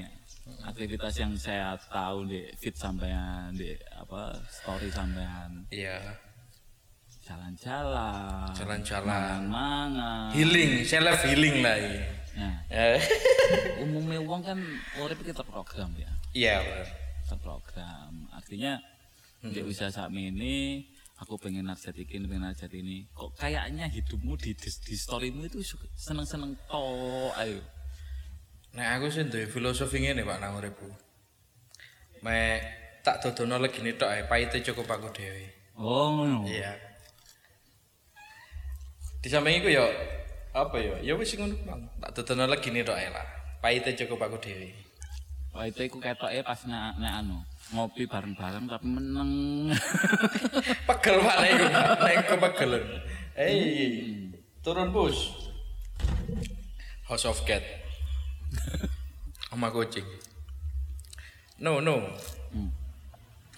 Aktivitas 0.64 1.20
yang 1.20 1.36
saya 1.36 1.76
tahu 1.92 2.32
di 2.32 2.48
feed 2.56 2.80
sampean, 2.80 3.52
di 3.60 3.76
apa 3.92 4.40
story 4.48 4.88
sampean. 4.88 5.68
Iya. 5.68 6.00
Jalan-jalan. 7.28 8.56
Jalan-jalan. 8.56 9.40
Mangan. 9.52 10.32
Healing, 10.32 10.88
self 10.88 11.28
healing 11.28 11.60
lah 11.60 11.76
ini. 11.76 12.19
Nah, 12.40 12.56
umumnya 13.84 14.24
uang 14.24 14.42
kan 14.48 14.60
urip 15.04 15.20
kita 15.20 15.44
terprogram 15.44 15.92
ya. 16.00 16.12
Iya, 16.32 16.56
bener. 16.64 16.88
Terprogram. 17.28 18.14
Artinya 18.32 18.80
di 19.44 19.60
usia 19.64 19.92
saat 19.92 20.12
ini 20.16 20.88
aku 21.20 21.36
pengen 21.36 21.68
narjat 21.68 22.00
ini, 22.00 22.24
pengen 22.24 22.48
narjat 22.48 22.72
ini. 22.72 23.04
Kok 23.12 23.36
kayaknya 23.36 23.92
hidupmu 23.92 24.40
di 24.40 24.56
di, 24.56 24.70
di 24.72 24.96
storymu 24.96 25.52
itu 25.52 25.60
seneng-seneng 26.00 26.56
to 26.72 26.84
ayo. 27.36 27.60
Nek 28.72 28.88
aku 29.02 29.06
sih 29.12 29.28
duwe 29.28 29.50
filosofi 29.50 30.00
ngene 30.00 30.24
Pak 30.24 30.40
nang 30.40 30.56
uripku. 30.56 30.88
Mek 32.24 32.60
tak 33.04 33.20
dodono 33.20 33.60
legine 33.60 34.00
tok 34.00 34.12
ae, 34.16 34.24
paite 34.30 34.64
cukup 34.64 34.88
aku 34.88 35.12
dhewe. 35.12 35.50
Oh, 35.80 36.12
ngono. 36.16 36.48
Iya. 36.48 36.76
Di 39.20 39.28
samping 39.28 39.60
iku 39.60 39.68
ya 39.68 39.84
apa 40.66 40.78
ya? 40.82 40.96
Ya 41.00 41.14
wis 41.16 41.32
ngono. 41.36 41.56
Tak 42.04 42.12
dodono 42.20 42.50
legine 42.50 42.84
tok 42.84 42.98
ae 43.00 43.08
lah. 43.08 43.28
Paite 43.64 43.96
cukup 43.96 44.28
aku 44.28 44.38
dhewe. 44.40 44.70
Itu 45.60 45.82
aku 45.84 45.98
ketoknya 46.00 46.42
pas 46.46 46.62
nek 46.64 46.96
nek 47.04 47.14
anu 47.20 47.38
ngopi 47.76 48.08
bareng-bareng 48.08 48.66
tapi 48.66 48.88
meneng. 48.88 49.32
Pegel 50.88 51.18
Pak 51.20 51.36
nek 51.42 51.50
iku, 51.52 51.66
nek 52.00 52.14
iku 52.16 52.36
pegel. 52.40 52.72
Hei, 53.36 53.60
turun 54.64 54.90
bus. 54.92 55.18
House 57.10 57.26
of 57.28 57.42
Cat. 57.44 57.62
Sama 59.50 59.74
kucing. 59.74 60.06
No, 61.60 61.82
no. 61.84 62.00
Hmm. 62.54 62.72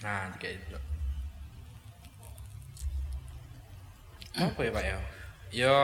Nah, 0.02 0.32
kayak 0.40 0.58
itu. 0.58 0.78
Apa 4.40 4.60
ya 4.64 4.70
Pak 4.72 4.84
ya? 4.84 4.98
Ya, 5.52 5.76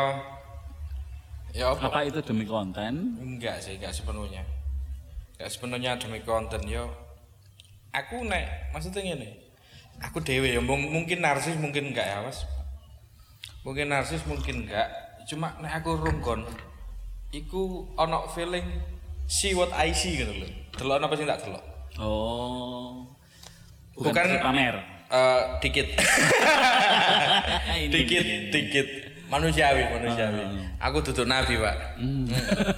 ya 1.59 1.75
apa? 1.75 1.91
Apa 1.91 2.07
itu 2.07 2.23
demi 2.23 2.47
konten? 2.47 3.19
Enggak 3.19 3.59
sih, 3.59 3.75
enggak 3.75 3.91
sepenuhnya. 3.91 4.47
Enggak 5.35 5.51
sepenuhnya 5.51 5.99
demi 5.99 6.23
konten 6.23 6.63
yo. 6.65 6.87
Aku 7.91 8.23
nek 8.23 8.71
maksudnya 8.71 9.03
ngene. 9.03 9.35
Aku 9.99 10.23
dewe 10.23 10.55
ya 10.55 10.63
mung- 10.63 10.87
mungkin 10.87 11.19
narsis 11.19 11.59
mungkin 11.59 11.91
enggak 11.91 12.07
ya, 12.07 12.23
Mas. 12.23 12.47
Mungkin 13.67 13.91
narsis 13.91 14.23
mungkin 14.23 14.63
enggak. 14.63 14.87
Cuma 15.27 15.59
nek 15.59 15.83
aku 15.83 15.99
rungkon 15.99 16.47
iku 17.29 17.85
ono 17.99 18.25
feeling 18.31 18.65
see 19.27 19.53
what 19.53 19.75
I 19.75 19.91
see 19.91 20.15
gitu 20.17 20.31
loh. 20.31 20.49
Delok 20.73 21.03
apa 21.03 21.15
sing 21.19 21.27
tak 21.27 21.43
delok. 21.43 21.65
Oh. 21.99 23.03
Bukan- 23.93 24.15
Bukan 24.15 24.39
pamer. 24.39 24.77
Eh 25.09 25.43
dikit. 25.59 25.89
Ini. 27.75 27.89
dikit, 27.91 28.25
dikit. 28.53 28.89
Manusiawi, 29.29 29.83
manusiawi. 29.93 30.41
Aku 30.81 31.05
duduk 31.05 31.29
nabi, 31.29 31.61
Pak. 31.61 31.77
Hmm. 32.01 32.25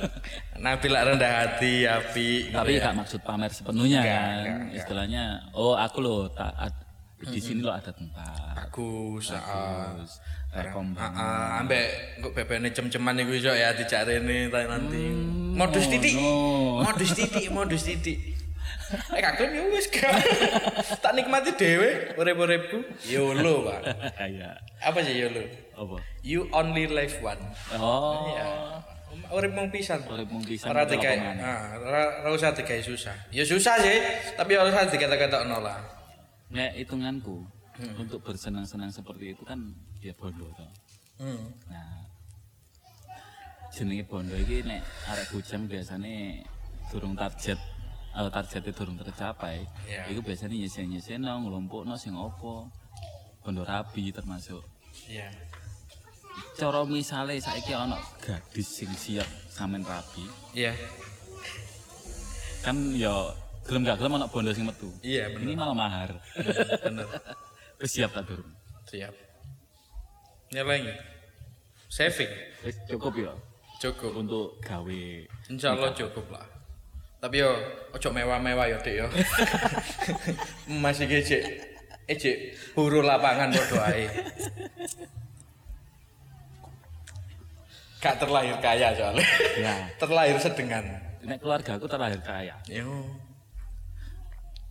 nabi 0.66 0.86
lah 0.90 1.06
rendah 1.06 1.32
hati, 1.46 1.86
api. 1.86 2.50
Tapi 2.50 2.74
gitu 2.74 2.82
ya. 2.82 2.90
gak 2.90 2.96
maksud 2.98 3.20
pamer 3.22 3.50
sepenuhnya 3.50 4.02
Enggak, 4.02 4.10
kan. 4.10 4.34
enggak, 4.34 4.56
enggak. 4.58 4.76
Istilahnya, 4.76 5.24
oh 5.54 5.74
aku 5.74 5.98
loh 6.02 6.26
tak 6.28 6.50
ad- 6.52 6.88
di 7.20 7.36
sini 7.36 7.60
lo 7.60 7.68
ada 7.68 7.92
tempat. 7.92 8.56
bagus 8.56 9.28
heeh. 9.28 9.80
Terus 9.92 10.12
rekom 10.50 10.96
banget. 10.96 11.20
Heeh, 11.20 11.60
ambek 11.60 11.86
kok 12.18 12.32
bebene 12.32 12.68
cem-ceman 12.72 13.20
iku 13.20 13.32
iso 13.36 13.52
ya 13.52 13.76
dijak 13.76 14.08
rene 14.08 14.48
ta 14.48 14.64
nanti. 14.64 15.04
modus 15.52 15.84
titik. 15.86 16.16
no. 16.16 16.80
Modus 16.88 17.12
titik, 17.12 17.46
modus 17.52 17.84
titik. 17.84 18.18
Eh 19.12 19.20
kakek 19.20 19.52
ya 19.52 19.62
wis 19.68 19.86
tak 21.04 21.12
nikmati 21.12 21.52
dhewe 21.54 22.16
urip-uripku. 22.16 22.82
YOLO, 23.06 23.68
Pak. 23.68 23.80
Kayak 24.16 24.56
Apa 24.80 25.04
sih 25.04 25.20
YOLO? 25.20 25.44
Apa? 25.80 25.96
You 26.20 26.44
only 26.52 26.84
live 26.84 27.16
one. 27.24 27.40
Oh. 27.80 28.28
Iya. 28.28 28.46
Urip 29.30 29.52
mung 29.56 29.68
pisan. 29.72 29.98
Urip 30.06 30.28
mung 30.28 30.44
pisan, 30.44 30.70
Ora 30.70 30.86
apa-apa. 30.86 31.02
Heeh, 31.02 31.60
ora 32.22 32.30
usah 32.30 32.54
digawe 32.54 32.82
susah. 32.84 33.16
Ya 33.34 33.42
susah 33.42 33.80
sih, 33.82 33.98
tapi 34.38 34.54
ora 34.54 34.70
usah 34.70 34.86
dikata-katakno 34.86 35.58
lah. 35.64 35.78
Nek 36.50 36.78
hitunganku 36.78 37.42
untuk 37.96 38.20
bersenang-senang 38.20 38.92
seperti 38.92 39.32
itu 39.32 39.42
kan 39.46 39.58
ya 40.04 40.12
bondo 40.14 40.46
toh. 40.52 40.70
Hmm. 41.20 41.52
Nah, 41.70 42.04
jenenge 43.72 44.04
bondo 44.04 44.34
iki 44.36 44.66
nek 44.66 44.82
arek 45.10 45.26
bujang 45.32 45.64
biasane 45.70 46.44
durung 46.90 47.14
target 47.14 47.58
uh, 48.14 48.28
targetnya 48.28 48.72
durung 48.74 48.98
tercapai. 48.98 49.62
Iya. 49.86 50.10
Iku 50.10 50.20
biasanya 50.26 50.58
nyesen-nyesen 50.58 51.22
nang 51.22 51.46
nglompokno 51.46 51.94
sing 51.94 52.14
opo. 52.18 52.66
Bondo 53.40 53.64
rabi 53.64 54.12
termasuk. 54.12 54.60
Iya. 55.08 55.30
Cara 56.56 56.84
misale 56.84 57.40
saiki 57.40 57.72
ana 57.72 57.96
gadis 58.20 58.68
sing 58.68 58.90
siap 58.92 59.26
samen 59.48 59.80
rabi, 59.82 60.24
Iya. 60.52 60.72
kan 62.60 62.76
ya 62.92 63.32
gelem 63.64 63.82
gak 63.84 63.96
gelem 63.96 64.20
ana 64.20 64.26
bondo 64.28 64.52
sing 64.52 64.68
metu. 64.68 64.92
Iya, 65.00 65.32
bener. 65.32 65.44
Ini 65.48 65.52
malah 65.56 65.76
mahar. 65.76 66.10
Bener. 66.84 67.08
Wis 67.80 67.96
siap 67.96 68.12
tak 68.12 68.28
durung? 68.28 68.52
Siap. 68.88 69.14
Nyelengi. 70.52 70.92
Saving. 71.88 72.28
Cukup 72.86 73.14
ya 73.16 73.32
Cukup. 73.80 74.12
untuk 74.20 74.60
gawe 74.60 75.02
Insya 75.48 75.72
Allah 75.72 75.90
cukup 75.96 76.26
lah. 76.28 76.44
Tapi 77.20 77.40
yo 77.40 77.50
ojo 77.92 78.08
mewah-mewah 78.12 78.68
yo 78.68 78.78
Dik 78.84 78.94
yo. 79.00 79.06
Masih 80.68 81.08
kece. 81.08 81.40
Ece 82.04 82.52
buru 82.74 83.00
lapangan 83.00 83.48
podo 83.54 83.78
ae. 83.80 84.04
Gak 88.00 88.16
terlahir 88.16 88.56
kaya 88.64 88.96
soalnya. 88.96 89.26
Ya. 89.60 89.74
terlahir 90.00 90.36
sedengan. 90.40 90.84
Nek 91.20 91.38
keluarga 91.44 91.76
aku 91.76 91.84
terlahir 91.84 92.20
kaya. 92.24 92.56
Yo. 92.64 93.04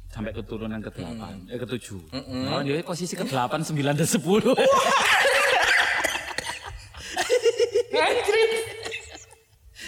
Sampai 0.10 0.34
keturunan 0.34 0.82
ke 0.82 0.90
delapan, 0.90 1.38
eh 1.46 1.62
ke 1.62 1.70
tujuh. 1.70 2.02
Nah, 2.10 2.66
jadi 2.66 2.82
posisi 2.82 3.14
ke 3.14 3.30
delapan, 3.30 3.62
sembilan 3.62 3.94
dan 3.94 4.10
sepuluh. 4.10 4.58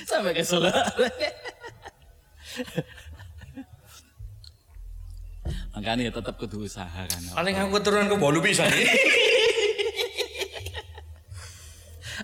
Sampai 0.05 0.37
ke 0.37 0.45
Solo. 0.45 0.69
Makanya 5.73 6.05
ya 6.05 6.13
tetap 6.13 6.37
kudu 6.37 6.69
usaha 6.69 6.85
kan. 6.85 7.21
Paling 7.33 7.55
aku 7.57 7.81
keturunan 7.81 8.05
ke 8.13 8.17
bolu 8.21 8.45
bisa 8.45 8.69
nih. 8.69 8.85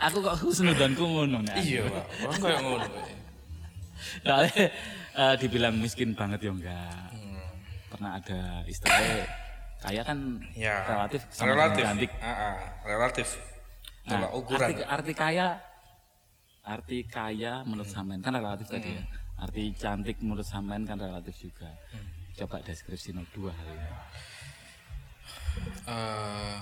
Aku 0.08 0.18
kok 0.24 0.36
husnudanku 0.40 1.04
ngono 1.04 1.44
nek. 1.44 1.56
iya, 1.60 1.84
Pak. 1.84 2.06
Orang 2.24 2.40
kayak 2.40 2.62
ngono. 2.64 2.86
Soalnya 4.24 4.66
eh, 5.14 5.34
dibilang 5.38 5.76
miskin 5.76 6.14
banget 6.14 6.40
ya 6.42 6.52
enggak. 6.54 7.08
Pernah 7.88 8.12
ada 8.16 8.40
istilah 8.64 9.00
kaya 9.78 10.02
kan 10.02 10.18
Ya. 10.54 10.82
relatif 10.86 11.22
sama 11.30 11.54
relatif. 11.54 11.84
cantik. 11.86 12.12
Ah, 12.20 12.58
relatif. 12.84 13.28
Nah, 14.08 14.32
ukuran. 14.32 14.68
arti, 14.72 14.84
arti 14.84 15.14
kaya 15.14 15.48
arti 16.64 16.98
kaya 17.04 17.64
menurut 17.64 17.88
sampean 17.88 18.20
kan 18.20 18.34
relatif 18.34 18.68
tadi 18.68 18.96
ya. 18.96 19.04
Arti 19.38 19.64
cantik 19.76 20.18
menurut 20.24 20.44
sampean 20.44 20.84
kan 20.84 20.98
relatif 20.98 21.36
juga. 21.38 21.70
Coba 22.34 22.62
deskripsi 22.62 23.12
no 23.12 23.26
dua 23.32 23.52
hal 23.52 23.68
ini. 23.68 23.90
eh 25.88 26.58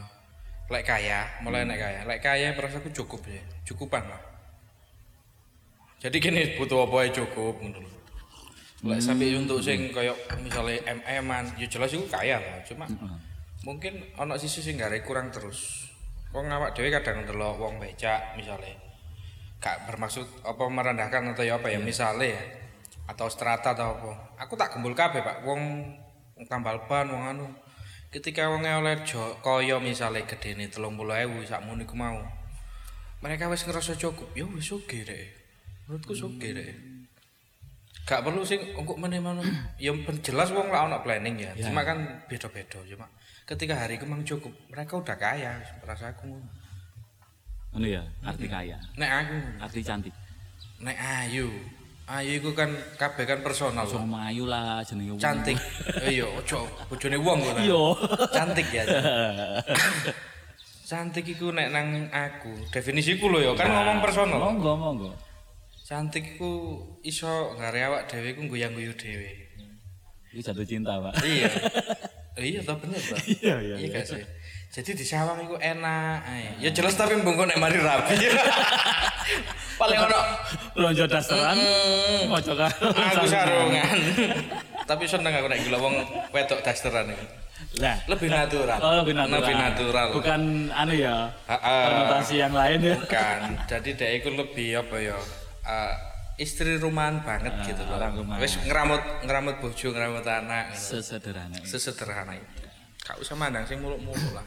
lek 0.71 0.83
kaya, 0.85 1.25
mulai 1.45 1.65
nek 1.65 1.77
kaya. 1.77 1.99
Lek 2.05 2.19
kaya 2.21 2.53
perasaku 2.57 2.89
cukup 2.91 3.21
ya. 3.29 3.41
Cukupan 3.65 4.03
lah. 4.05 4.21
Jadi 6.01 6.17
gini 6.21 6.57
butuh 6.57 6.85
apa 6.85 7.05
ya 7.05 7.09
cukup 7.23 7.61
lho. 7.61 7.81
Lek 8.85 9.01
sampai 9.01 9.33
untuk 9.33 9.61
sing 9.61 9.89
koyo 9.89 10.13
misalnya 10.41 10.77
MM-an, 10.93 11.57
ya 11.57 11.65
jelas 11.65 11.93
iku 11.93 12.05
kaya 12.09 12.37
lah. 12.37 12.61
Cuma 12.65 12.85
mungkin 13.65 14.01
ana 14.17 14.37
sisi 14.37 14.61
sing 14.61 14.77
gare 14.77 15.01
kurang 15.01 15.33
terus. 15.33 15.89
Wong 16.35 16.51
awak 16.51 16.75
dhewe 16.75 16.91
kadang 16.91 17.23
ndelok 17.23 17.57
wong 17.57 17.79
becak 17.79 18.35
misalnya 18.35 18.85
gak 19.65 19.89
bermaksud 19.89 20.45
apa 20.45 20.61
merendahkan 20.69 21.33
atau 21.33 21.41
ya 21.41 21.57
apa 21.57 21.73
ya 21.73 21.81
misalnya 21.81 22.37
ya 22.37 22.41
atau 23.09 23.25
strata 23.29 23.73
atau 23.73 23.97
apa 23.97 24.11
aku 24.37 24.53
tak 24.53 24.77
gembul 24.77 24.93
kabeh 24.93 25.25
pak 25.25 25.41
wong 25.41 25.89
wong 26.37 26.45
tambal 26.45 26.77
ban 26.85 27.09
wong 27.09 27.23
anu 27.33 27.47
ketika 28.15 28.47
wong 28.47 28.63
oleh 28.63 29.03
jo 29.03 29.35
kaya 29.43 29.75
misalnya 29.83 30.23
gede 30.23 30.55
nih 30.55 30.71
telung 30.71 30.95
puluh 30.95 31.19
ewu 31.19 31.43
sakmono 31.43 31.83
iku 31.83 31.99
mau. 31.99 32.23
Mereka 33.19 33.51
wis 33.51 33.67
ngerasa 33.67 33.99
cukup. 33.99 34.31
Ya 34.31 34.47
wis 34.47 34.71
oke 34.71 35.03
deh 35.03 35.45
menurutku 35.85 36.17
oke 36.17 36.49
deh 36.49 36.73
gak 38.05 38.21
perlu 38.21 38.45
sing 38.45 38.61
engkok 38.77 39.01
meneh 39.01 39.17
mana 39.17 39.41
ya 39.81 39.89
ben 39.89 40.17
jelas 40.21 40.53
wong 40.53 40.69
lah 40.69 40.85
ono 40.85 41.01
planning 41.01 41.41
ya. 41.41 41.51
Cuma 41.57 41.81
kan 41.81 42.25
beda-beda. 42.29 42.77
Cuma 42.85 43.09
ketika 43.49 43.73
hari 43.73 43.97
itu 43.97 44.05
memang 44.05 44.21
cukup. 44.21 44.53
Mereka 44.69 44.93
udah 45.01 45.17
kaya 45.17 45.57
merasa 45.81 46.13
aku. 46.13 46.37
Ini 47.75 47.99
ya, 47.99 48.03
arti 48.23 48.47
kaya, 48.47 48.79
nek 48.95 49.11
aku. 49.11 49.35
Arti 49.59 49.81
cantik. 49.83 50.15
nek 50.79 50.95
ayu 50.95 51.51
ayu 52.05 52.37
iku 52.37 52.53
kan 52.53 52.69
kabeh 52.95 53.25
kan 53.25 53.41
personal. 53.41 53.81
So 53.83 53.97
Pak. 53.97 54.05
mayu 54.05 54.45
lah 54.45 54.85
jenenge 54.85 55.17
wong. 55.17 55.21
cantik. 55.21 55.57
Iya 56.05 56.29
ojo 56.29 56.69
bojone 56.85 57.17
wong 57.17 57.37
kok 57.41 57.57
Iya. 57.57 57.81
cantik 58.29 58.67
ya. 58.69 58.83
Cantik 60.85 61.25
iku 61.25 61.49
nek 61.49 61.73
nang 61.73 62.13
aku 62.13 62.53
definisiku 62.69 63.25
lho 63.33 63.41
ya 63.41 63.51
kan 63.57 63.73
ngomong 63.73 64.05
personal. 64.05 64.37
Monggo, 64.37 64.77
monggo. 64.77 65.09
cantik 65.81 66.37
iku 66.37 66.77
iso 67.01 67.57
ngare 67.57 67.89
awak 67.89 68.05
dhewe 68.05 68.37
iku 68.37 68.45
goyang-guyu 68.45 68.93
dhewe. 68.93 69.33
Ini 70.29 70.41
jatuh 70.45 70.61
cinta, 70.61 71.01
Pak. 71.01 71.25
iya. 71.25 71.49
Iya 72.35 72.59
toh 72.67 72.75
bener 72.75 72.99
toh 72.99 73.15
Iya, 73.39 73.55
iya, 73.63 73.75
iya 73.79 74.03
sih? 74.03 74.19
Jadi 74.67 74.91
di 74.99 75.05
sawang 75.07 75.39
iku 75.41 75.55
enak 75.55 76.19
ya 76.59 76.67
jelas 76.69 76.99
tapi 76.99 77.15
mbungko 77.15 77.47
nek 77.47 77.55
mari 77.55 77.79
rapi 77.79 78.11
paling 79.75 79.97
ono 79.99 80.19
Lonjo 80.75 81.05
dasteran, 81.05 81.57
moco 82.25 82.53
kan. 82.53 82.71
aku 82.81 83.25
sarungan 83.25 83.97
tapi 84.89 85.03
seneng 85.03 85.33
aku 85.33 85.47
nek 85.47 85.59
gila 85.61 85.77
wong 85.77 85.95
wedok 86.29 86.59
dasteran 86.61 87.09
iku 87.09 87.25
Lah, 87.75 87.95
lebih 88.07 88.27
natural 88.27 88.79
oh, 88.79 88.93
lebih 88.99 89.11
natural. 89.13 89.35
lebih 89.37 89.55
natural 89.57 90.07
Bukan 90.11 90.41
anu 90.71 90.93
ya, 90.93 91.27
Ah, 91.43 91.55
ah. 91.55 91.83
konotasi 91.85 92.39
yang 92.39 92.51
lain 92.51 92.79
ya. 92.81 92.95
bukan 92.97 93.39
jadi 93.65 93.89
dia 93.91 94.09
itu 94.13 94.29
lebih 94.29 94.79
apa 94.79 94.95
ya 94.97 95.17
eh, 95.61 95.93
istri 96.37 96.75
rumahan 96.75 97.19
banget 97.21 97.51
gitu 97.65 97.79
loh 97.81 97.95
orang 97.95 98.15
rumahan. 98.15 98.39
wis 98.39 98.55
ngeramut 98.61 98.99
ngeramut 99.23 99.55
bojo 99.59 99.87
ngeramut 99.89 100.23
anak 100.23 100.71
Sesederhana. 100.71 101.55
itu. 101.57 101.67
sesederhana 101.69 102.33
itu 102.33 102.63
gak 103.01 103.17
usah 103.17 103.35
mandang 103.35 103.63
sing 103.63 103.79
muluk-muluk 103.79 104.33
lah 104.33 104.43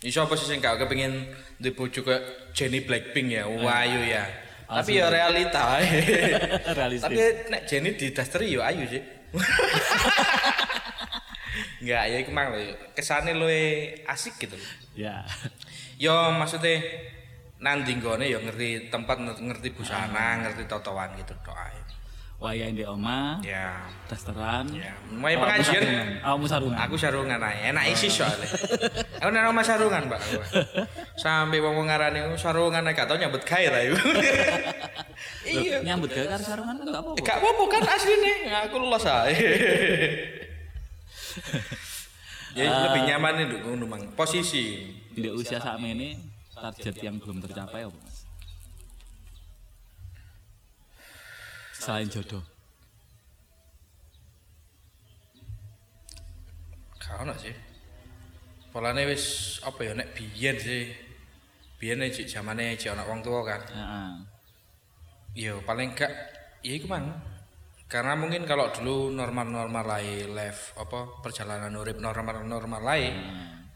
Iso 0.00 0.20
apa 0.20 0.36
sih 0.36 0.44
sing 0.46 0.60
gak 0.60 0.76
kepengin 0.78 1.16
di 1.56 1.70
bojo 1.70 2.00
kayak 2.00 2.20
Jenny 2.52 2.80
Blackpink 2.80 3.28
ya, 3.30 3.48
wayu 3.48 4.04
ya. 4.04 4.28
Tapi 4.64 4.96
ya 4.96 5.12
realita. 5.12 5.78
Realistis. 6.78 7.04
Tapi 7.04 7.20
nek 7.52 7.62
Jenny 7.68 7.90
di 7.96 8.06
dasteri 8.10 8.52
yo 8.52 8.60
ayu 8.64 8.84
sih. 8.88 9.02
Enggak, 11.84 12.04
ya 12.08 12.16
iku 12.24 12.30
mang 12.32 12.48
lho. 12.54 12.72
Kesane 12.96 13.36
luwe 13.36 13.92
asik 14.08 14.40
gitu. 14.40 14.56
Ya. 14.96 15.22
Yo 16.00 16.32
maksudnya 16.32 16.80
nanti 17.60 17.96
nggone 17.96 18.28
yo 18.28 18.40
ngerti 18.40 18.88
tempat 18.88 19.20
ngerti 19.20 19.68
busana, 19.76 20.40
ngerti 20.42 20.64
totoan 20.68 21.16
gitu 21.20 21.36
tok 21.44 21.56
ae. 22.44 22.60
Wayang 22.60 22.72
di 22.72 22.84
oma, 22.84 23.40
Ya. 23.40 23.72
dasteran. 24.04 24.68
Ya, 24.68 24.92
mulai 25.08 25.34
Oh, 25.34 25.42
pengajian. 25.42 25.82
Oh, 26.22 26.36
musarungan. 26.36 26.76
aku 26.76 26.94
sarungan 26.94 27.40
ae. 27.40 27.72
Enak 27.72 27.84
isi 27.88 28.06
soalnya. 28.06 28.44
aku 29.16 29.28
nek 29.28 29.48
oma 29.48 29.62
sarungan, 29.62 30.06
Pak. 30.06 30.20
Sampai 31.16 31.58
wong 31.58 31.74
wong 31.74 31.86
ngarani 31.88 32.20
"Oh, 32.22 32.36
sarungan 32.36 32.84
gak 32.86 33.08
tau 33.08 33.16
nyambut 33.16 33.40
gawe 33.40 33.66
ta 33.66 33.78
iku. 33.80 33.96
Iya. 35.44 35.80
Nyambut 35.80 36.10
gawe 36.10 36.26
karo 36.26 36.42
sarungan 36.42 36.74
kan 36.74 36.84
enggak 36.84 37.00
apa-apa. 37.00 37.20
Gak 37.22 37.36
apa-apa 37.38 37.64
kan 37.70 37.82
asline. 37.86 38.32
Aku 38.66 38.76
lolos 38.76 39.04
ae. 39.06 39.32
Ya 42.54 42.70
lebih 42.86 43.02
nyaman 43.04 43.34
itu 43.42 43.56
ngono 43.60 43.84
mang. 43.90 44.02
Posisi. 44.14 44.86
Di 45.10 45.26
usia 45.26 45.58
saat 45.58 45.78
ini 45.78 46.14
target 46.54 46.94
yang 47.02 47.18
belum 47.18 47.42
tercapai 47.42 47.82
apa, 47.82 47.98
Mas? 47.98 48.23
Selain 51.84 52.08
jodoh. 52.08 52.40
Gak 56.96 57.20
ono 57.20 57.36
sih. 57.36 57.52
Polane 58.72 59.04
wis 59.04 59.60
apa 59.60 59.84
ya 59.84 59.92
nek 59.92 60.16
biyen 60.16 60.56
sih. 60.56 60.88
Biyen 61.76 62.00
nek 62.00 62.16
cik 62.16 62.24
zamane 62.24 62.72
cik 62.80 62.96
ana 62.96 63.04
wong 63.04 63.20
tua 63.20 63.44
kan. 63.44 63.60
Heeh. 63.68 64.10
Ya 65.44 65.52
paling 65.60 65.92
gak 65.92 66.08
ya 66.64 66.72
iku 66.72 66.88
mang. 66.88 67.20
Karena 67.84 68.16
mungkin 68.16 68.48
kalau 68.48 68.72
dulu 68.72 69.12
normal-normal 69.12 69.84
lain 69.84 70.32
live 70.32 70.60
apa 70.80 71.20
perjalanan 71.20 71.70
urip 71.76 72.00
normal-normal 72.00 72.80
lain 72.80 73.12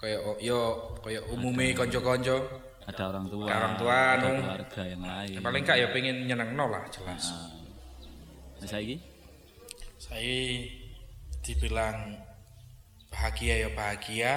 kayak 0.01 0.21
oh, 0.25 0.39
yo 0.41 0.59
kayak 1.05 1.29
umume 1.29 1.77
kanca-kanca 1.77 2.41
Ada 2.89 3.03
orang 3.13 3.29
tua, 3.29 3.45
Ada 3.45 3.55
orang 3.61 3.75
tua, 3.77 3.97
ada 4.17 4.29
keluarga 4.33 4.83
yang 4.89 5.03
lain. 5.05 5.35
ya 5.37 5.41
paling 5.45 5.61
gak 5.61 5.77
ya 5.77 5.87
pengen 5.93 6.17
nyenengno 6.25 6.73
lah 6.73 6.83
jelas. 6.89 7.21
Nah, 7.37 7.58
saiki 8.67 8.97
Saya 9.99 10.67
dibilang 11.43 12.19
bahagia 13.09 13.67
ya 13.67 13.69
bahagia, 13.73 14.35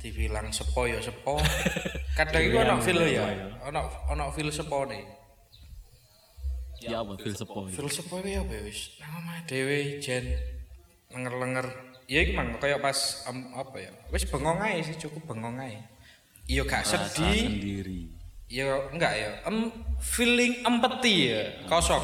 dibilang 0.00 0.48
sepo 0.54 0.88
ya 0.88 1.02
sepo. 1.02 1.36
Kadang 2.18 2.42
itu 2.42 2.56
ono 2.56 2.80
feel 2.80 3.02
ya, 3.10 3.28
ono 3.66 3.90
ono 4.08 4.24
feel 4.32 4.48
sepo 4.48 4.88
nih. 4.88 5.04
ya 6.80 7.04
apa 7.04 7.12
feel 7.20 7.36
sepo? 7.36 7.68
Feel 7.68 7.90
sepo 7.92 8.24
ya 8.24 8.40
apa 8.40 8.52
ya 8.56 8.62
wis. 8.64 8.96
Nang 9.04 9.20
omah 9.20 9.44
dhewe 9.44 10.00
jen 10.00 10.24
lenger-lenger. 11.12 11.66
Ya 12.10 12.26
iki 12.26 12.32
mang 12.34 12.56
kaya 12.56 12.80
pas 12.80 13.28
em, 13.28 13.52
apa 13.52 13.76
ya? 13.76 13.92
Wis 14.08 14.24
bengong 14.24 14.58
ae 14.64 14.80
sih 14.80 14.96
cukup 14.96 15.34
bengong 15.34 15.60
ae. 15.60 15.76
Iya 16.50 16.66
gak 16.66 16.82
sedih, 16.82 17.46
sendiri. 17.46 18.10
ya 18.50 18.90
enggak 18.90 19.12
ya. 19.14 19.30
Em, 19.46 19.70
feeling 20.02 20.64
empathy 20.66 21.30
ya, 21.30 21.42
kosong. 21.70 22.02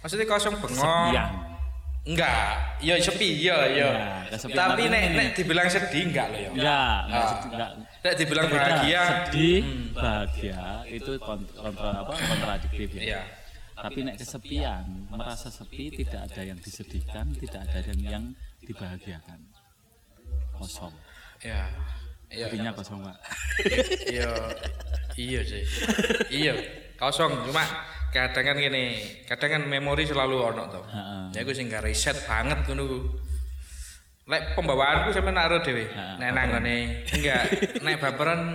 Maksudnya 0.00 0.26
kosong 0.26 0.54
bengong. 0.56 0.76
Kesepian. 0.76 1.30
Enggak, 2.00 2.80
ya 2.80 2.96
sepi, 2.96 3.28
ya, 3.38 3.60
ya. 3.68 3.88
Ya, 3.92 4.08
kesepian. 4.32 4.56
Tapi 4.56 4.82
nek 4.88 5.02
nek 5.12 5.26
dibilang 5.36 5.68
sedih 5.68 6.08
enggak 6.08 6.26
loh 6.32 6.40
ya. 6.40 6.50
Enggak, 6.50 6.98
enggak, 7.04 7.20
Ah. 7.20 7.28
sedih, 7.30 7.50
enggak. 7.52 7.70
Nek 8.00 8.14
dibilang 8.16 8.46
bahagia, 8.48 9.02
sedih, 9.04 9.60
bahagia 9.92 10.60
itu 10.88 11.12
kont- 11.20 11.52
kontra 11.52 11.90
apa? 12.00 12.12
kontradiktif 12.16 12.88
ya. 12.96 13.02
Iya. 13.04 13.20
Tapi 13.76 13.98
nek 14.02 14.16
kesepian, 14.16 14.84
merasa 15.08 15.48
sepi 15.48 15.92
tidak 15.94 16.20
ada 16.24 16.42
yang 16.42 16.56
disedihkan, 16.56 17.36
tidak 17.36 17.60
ada 17.64 17.80
yang 17.86 18.00
yang 18.00 18.24
dibahagiakan. 18.60 19.38
Kosong. 20.56 20.92
ya. 21.40 21.68
Iya. 22.32 22.72
Kosong, 22.72 23.04
Pak. 23.04 23.16
Iya. 24.14 24.32
Iya 25.16 25.40
sih. 25.42 25.64
Iya. 26.30 26.54
Kosong 27.00 27.48
cuma 27.48 27.64
kadang 28.12 28.44
kan 28.44 28.56
gini 28.60 29.00
kadang 29.24 29.50
kan 29.56 29.62
memori 29.64 30.04
selalu 30.04 30.36
ono 30.52 30.64
tuh 30.68 30.84
ya 31.32 31.40
gue 31.40 31.54
sih 31.56 31.64
nggak 31.64 31.88
riset 31.88 32.16
banget 32.28 32.60
ku 32.68 32.76
Lek 34.30 34.54
pembawaanku 34.54 35.10
sampe 35.10 35.34
naruh 35.34 35.58
dhewe. 35.58 35.90
Heeh, 35.90 36.14
Nek 36.22 36.30
nang 36.30 36.48
ngene 36.54 37.02
enggak 37.02 37.50
nek 37.82 37.98
baperan 37.98 38.54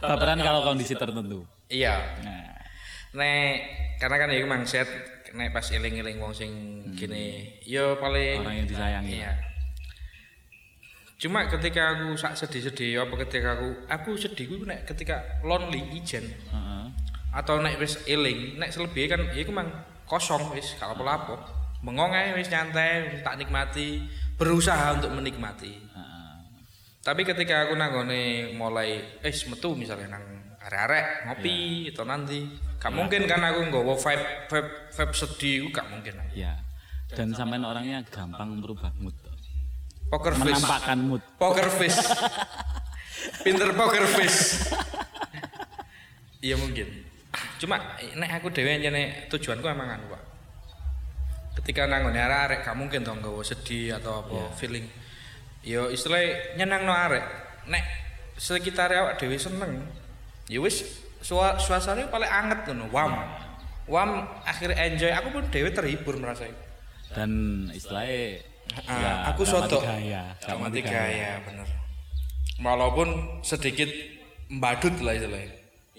Baperan 0.00 0.40
kalau 0.40 0.64
kondisi 0.64 0.96
tertentu. 0.96 1.44
iya. 1.68 2.00
Nah, 2.24 2.56
Nek 3.20 3.52
karena 4.00 4.16
kan 4.16 4.32
ya 4.32 4.48
mang 4.48 4.64
set 4.64 4.88
nek 5.36 5.52
pas 5.52 5.68
eling-eling 5.68 6.16
wong 6.16 6.32
sing 6.32 6.50
gini 6.96 7.52
yo 7.68 8.00
paling 8.00 8.40
orang 8.40 8.64
yang 8.64 8.68
disayangi. 8.70 9.20
Iya. 9.20 9.32
Cuma 11.20 11.44
ketika 11.52 12.00
aku 12.00 12.16
sak 12.16 12.40
sedih-sedih 12.40 13.04
apa 13.04 13.14
ketika 13.28 13.60
aku 13.60 13.68
aku 13.92 14.10
sedih 14.16 14.48
ku 14.48 14.64
nek 14.64 14.88
ketika 14.88 15.20
lonely 15.44 15.84
ijen 16.00 16.24
Heeh. 16.32 16.84
Atau 17.30 17.62
nek 17.62 17.78
wis 17.78 18.02
eling 18.10 18.58
nek 18.58 18.74
selebih 18.74 19.06
kan 19.06 19.22
iku 19.34 19.54
mang 19.54 19.70
kosong 20.06 20.50
wis 20.54 20.74
kalau. 20.78 20.98
Mengong 21.80 22.12
ae 22.12 22.36
wis 22.36 22.52
nyantai 22.52 23.24
tak 23.24 23.40
nikmati 23.40 24.04
berusaha 24.36 25.00
untuk 25.00 25.16
menikmati. 25.16 25.72
Tapi 27.00 27.24
ketika 27.24 27.64
aku 27.64 27.80
nanggone 27.80 28.52
mulai 28.52 29.20
eh 29.24 29.34
metu 29.48 29.72
misalnya 29.72 30.20
nang 30.20 30.24
arek-arek 30.60 31.24
ngopi 31.24 31.88
atau 31.88 32.04
nanti 32.04 32.44
gak 32.76 32.92
mungkin 32.92 33.24
kan 33.24 33.40
aku 33.40 33.72
nggawa 33.72 33.96
vibe 33.96 34.26
vibe 34.52 34.70
vibe 34.92 35.14
sedih 35.16 35.58
gak 35.72 35.88
mungkin. 35.88 36.20
Ya. 36.36 36.60
Dan 37.10 37.32
sampean 37.32 37.64
orangnya 37.64 38.04
gampang 38.04 38.60
merubah 38.60 38.92
mood. 39.00 39.16
Poker 40.12 40.36
face. 40.36 40.44
Menampakkan 40.44 40.98
mood. 41.00 41.22
Poker 41.40 41.68
face. 41.72 42.00
Pinter 43.44 43.72
poker 43.72 44.04
face. 44.04 44.68
Iya 46.44 46.60
mungkin. 46.60 47.09
Cuma 47.62 47.76
nek 48.16 48.30
aku 48.42 48.50
dhewe 48.50 48.80
nek 48.80 49.30
tujuanku 49.30 49.66
emang 49.66 49.86
anu, 49.86 50.10
Pak. 50.10 50.22
Ketika 51.60 51.86
nanggone 51.86 52.18
arek-arek 52.18 52.60
gak 52.64 52.76
mungkin 52.78 53.02
dong 53.02 53.20
nggawa 53.20 53.42
sedih 53.44 53.98
atau 54.00 54.24
apa 54.24 54.54
feeling. 54.56 54.86
Yo 55.62 55.92
istilahnya 55.92 56.56
nyenangno 56.56 56.90
arek. 56.94 57.22
Nek 57.68 57.84
sekitar 58.40 58.90
awak 58.96 59.20
dhewe 59.20 59.36
seneng, 59.36 59.84
ya 60.48 60.58
wis 60.58 61.04
sua- 61.20 61.60
suasananya 61.60 62.08
paling 62.08 62.30
anget 62.30 62.58
ngono. 62.70 62.88
Wam. 62.88 63.12
Wam 63.90 64.10
akhirnya 64.46 64.88
enjoy. 64.88 65.12
Aku 65.12 65.28
pun 65.30 65.44
dhewe 65.52 65.68
terhibur 65.70 66.16
merasa. 66.16 66.48
Dan 67.12 67.30
istilahnya 67.70 68.46
Ah, 68.86 69.02
ya, 69.02 69.12
aku 69.34 69.42
soto. 69.42 69.82
Gaya, 69.82 70.30
mati 70.54 70.78
gaya, 70.78 71.42
bener. 71.42 71.66
Walaupun 72.62 73.42
sedikit 73.42 73.90
mbadut 74.46 74.94
lah 75.02 75.18
istilahnya. 75.18 75.50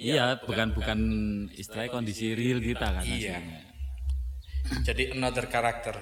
Iya, 0.01 0.41
bukan 0.41 0.73
bukan 0.73 0.99
istilahnya 1.53 1.93
kondisi 1.93 2.33
real 2.33 2.57
kita 2.57 2.89
kan. 2.89 3.05
Iya. 3.05 3.37
Jadi 4.81 5.13
another 5.17 5.45
karakter. 5.51 5.93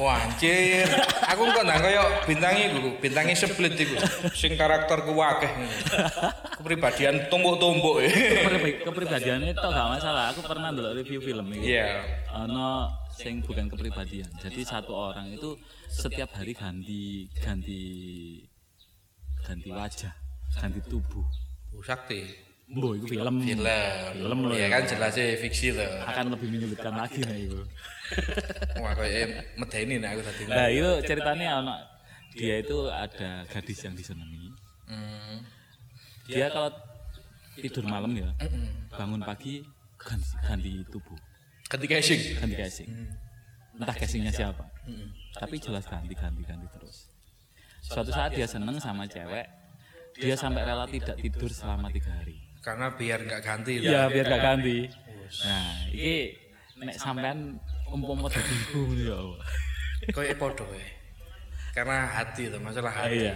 Wah, 0.00 0.16
anjir. 0.22 0.86
Aku 1.28 1.44
kok 1.50 1.66
nang 1.66 1.82
koyo 1.82 2.02
bintangi 2.24 2.70
iku, 2.70 2.90
bintangi 3.02 3.34
split 3.36 3.74
iku. 3.74 3.94
Sing 4.32 4.54
karakterku 4.56 5.12
akeh. 5.18 5.50
Kepribadian 6.56 7.28
tumbuk-tumbuk. 7.28 8.00
Keprib- 8.06 8.80
kepribadiannya 8.86 9.52
itu 9.52 9.60
gak 9.60 9.88
masalah. 9.92 10.30
Aku 10.32 10.40
pernah 10.46 10.72
ndelok 10.72 11.04
review 11.04 11.20
film. 11.20 11.52
Iya. 11.52 12.06
Ono 12.48 12.88
sing 13.12 13.44
bukan 13.44 13.66
kepribadian. 13.66 14.30
Jadi 14.40 14.62
satu 14.62 14.94
orang 14.94 15.34
itu 15.34 15.58
setiap 15.90 16.32
hari 16.32 16.54
ganti 16.54 17.28
ganti 17.44 17.82
ganti 19.42 19.68
wajah, 19.68 20.14
ganti 20.56 20.80
tubuh. 20.86 21.26
Bu 21.68 21.82
Sakti. 21.84 22.47
Mbok 22.68 22.92
itu 23.00 23.06
film. 23.16 23.34
Film. 23.40 23.64
Film 24.12 24.38
loh 24.44 24.52
Ya 24.52 24.68
ya. 24.68 24.76
kan 24.76 24.82
jelasnya 24.84 25.24
fiksi 25.40 25.72
loh. 25.72 25.88
Akan 26.04 26.28
lebih 26.28 26.48
menyulitkan 26.52 26.92
lagi 26.92 27.24
nah 27.24 27.36
itu. 27.36 27.60
Wah, 28.84 28.92
koyo 28.96 29.24
medeni 29.56 29.96
nek 30.00 30.16
aku 30.16 30.22
tadi. 30.24 30.42
Nah, 30.48 30.68
itu 30.68 30.88
ceritanya 31.04 31.48
ono 31.60 31.76
dia 32.32 32.60
itu 32.60 32.88
ada 32.88 33.44
gadis 33.48 33.78
yang 33.84 33.94
disenangi. 33.96 34.52
Hmm. 34.88 35.44
Dia 36.28 36.52
kalau 36.52 36.70
tidur 37.56 37.84
malam 37.88 38.12
ya, 38.14 38.30
bangun 38.92 39.20
pagi 39.20 39.64
ganti, 39.98 40.28
ganti 40.44 40.72
tubuh, 40.92 41.18
Ketika 41.66 41.98
casing. 41.98 42.20
ganti 42.38 42.54
casing. 42.56 42.88
Entah 43.80 43.96
casingnya 43.96 44.32
siapa. 44.32 44.64
Tapi 45.34 45.56
jelas 45.58 45.84
ganti, 45.88 46.14
ganti, 46.14 46.42
ganti 46.44 46.68
terus. 46.72 47.08
Suatu 47.80 48.12
saat 48.12 48.32
dia 48.32 48.44
seneng 48.48 48.76
sama 48.78 49.08
cewek, 49.08 49.48
dia 50.16 50.36
sampai 50.36 50.64
rela 50.64 50.84
tidak 50.86 51.16
tidur 51.18 51.48
selama 51.50 51.88
tiga 51.92 52.12
hari. 52.12 52.47
Karena 52.60 52.86
biar 52.92 53.18
nggak 53.24 53.42
ganti. 53.42 53.72
Iya, 53.80 54.10
biar 54.10 54.26
gak 54.26 54.42
ganti. 54.42 54.78
Nah, 55.44 55.72
ini 55.92 56.34
nek 56.78 56.96
sampean 56.96 57.58
umpama 57.88 58.28
dadi 58.28 58.54
ibu 58.68 58.78
ngono 58.86 59.02
ya 59.02 59.16
Allah. 59.16 59.40
Koyo 60.14 60.34
podo 60.38 60.64
ya. 60.72 60.88
Karena 61.74 62.06
hati 62.08 62.48
itu 62.50 62.58
masalah 62.58 62.92
hati. 62.92 63.28
Iya. 63.28 63.34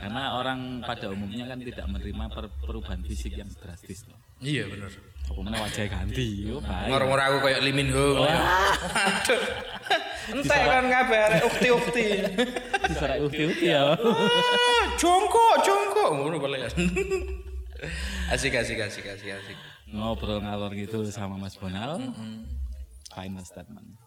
Karena 0.00 0.32
orang 0.32 0.80
pada 0.80 1.12
umumnya 1.12 1.44
kan 1.44 1.60
tidak 1.60 1.84
menerima 1.84 2.24
per- 2.32 2.54
perubahan 2.64 3.04
fisik 3.04 3.36
yang 3.36 3.48
drastis. 3.52 4.08
loh. 4.08 4.16
Iya 4.40 4.64
bener. 4.72 4.88
Apa 5.28 5.40
mana 5.44 5.60
wajah 5.60 5.84
ganti, 5.86 6.48
yo 6.48 6.58
baik. 6.64 6.88
Ngorong-ngorong 6.90 7.26
aku 7.28 7.38
kayak 7.44 7.60
Lee 7.60 7.76
Min 7.76 7.92
Ho. 7.92 8.24
Waduh. 8.24 9.42
Entek 10.32 10.62
kan 10.64 10.84
kabar 10.88 11.30
ukti-ukti. 11.44 12.06
Diserak 12.88 13.18
ukti-ukti 13.20 13.66
ya. 13.68 13.92
Jongkok, 14.96 15.54
jongkok. 15.60 16.10
Ngono 16.16 16.36
boleh. 16.40 16.64
Asik 18.34 18.54
asik 18.54 18.78
asik 18.78 19.06
asik 19.06 19.30
asik. 19.34 19.58
Ngobrol 19.90 20.40
ngalor 20.44 20.72
gitu 20.78 21.02
sama 21.10 21.34
Mas 21.40 21.58
Bonal. 21.58 21.98
Final 23.10 23.42
statement. 23.42 23.98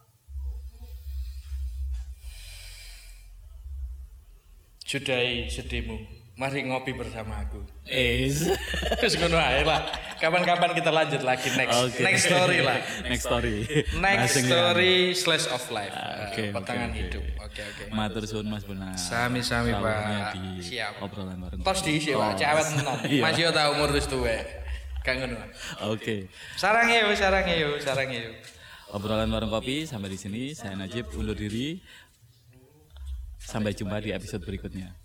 Sudahi 4.87 5.49
sedihmu. 5.49 6.22
Mari 6.33 6.65
ngopi 6.65 6.97
bersama 6.97 7.45
aku. 7.45 7.61
Is. 7.85 8.49
Terus 8.99 9.13
ngono 9.21 9.37
ae 9.37 9.61
lah. 9.61 9.85
Kapan-kapan 10.17 10.73
kita 10.73 10.89
lanjut 10.89 11.21
lagi 11.21 11.45
next 11.53 11.77
Oke. 11.77 12.01
next 12.01 12.25
story 12.25 12.57
lah. 12.65 12.81
Next 13.05 13.23
story. 13.23 13.55
Next 14.01 14.33
ya. 14.33 14.43
story 14.49 14.93
slash 15.13 15.45
of 15.53 15.61
life. 15.69 15.93
Oke, 15.93 16.49
Eh, 16.49 16.49
oke, 16.49 16.65
oke. 16.65 16.89
hidup. 16.97 17.23
Oke 17.37 17.61
oke. 17.61 17.83
Matur 17.93 18.25
suwun 18.25 18.49
Mas 18.49 18.65
Bonal. 18.65 18.97
Sami-sami, 18.97 19.77
Pak. 19.77 20.33
di 20.33 20.73
Siap. 20.73 21.05
obrolan 21.05 21.37
bareng. 21.37 21.61
Tos 21.61 21.85
diisi 21.85 22.17
Pak, 22.17 22.25
Oh. 22.25 22.33
cewek 22.33 22.65
tenan. 22.65 22.97
Iya. 23.13 23.21
Mas 23.21 23.35
yo 23.37 23.49
tau 23.53 23.69
umur 23.77 23.89
wis 23.93 24.09
tuwek. 24.09 24.41
Kang 25.05 25.21
ngono. 25.21 25.37
Oke. 25.85 26.33
Sarang 26.57 26.89
yuk, 26.89 27.13
sarang 27.13 27.45
yuk, 27.45 27.77
sarang 27.77 28.09
yuk. 28.09 28.33
Obrolan 28.89 29.29
warung 29.29 29.53
kopi 29.53 29.85
sampai 29.85 30.09
di 30.09 30.17
sini. 30.17 30.57
Saya 30.57 30.73
Najib 30.73 31.13
undur 31.13 31.37
diri. 31.37 31.77
Sampai 33.37 33.77
jumpa 33.77 34.01
di 34.01 34.09
episode 34.09 34.41
berikutnya. 34.41 35.02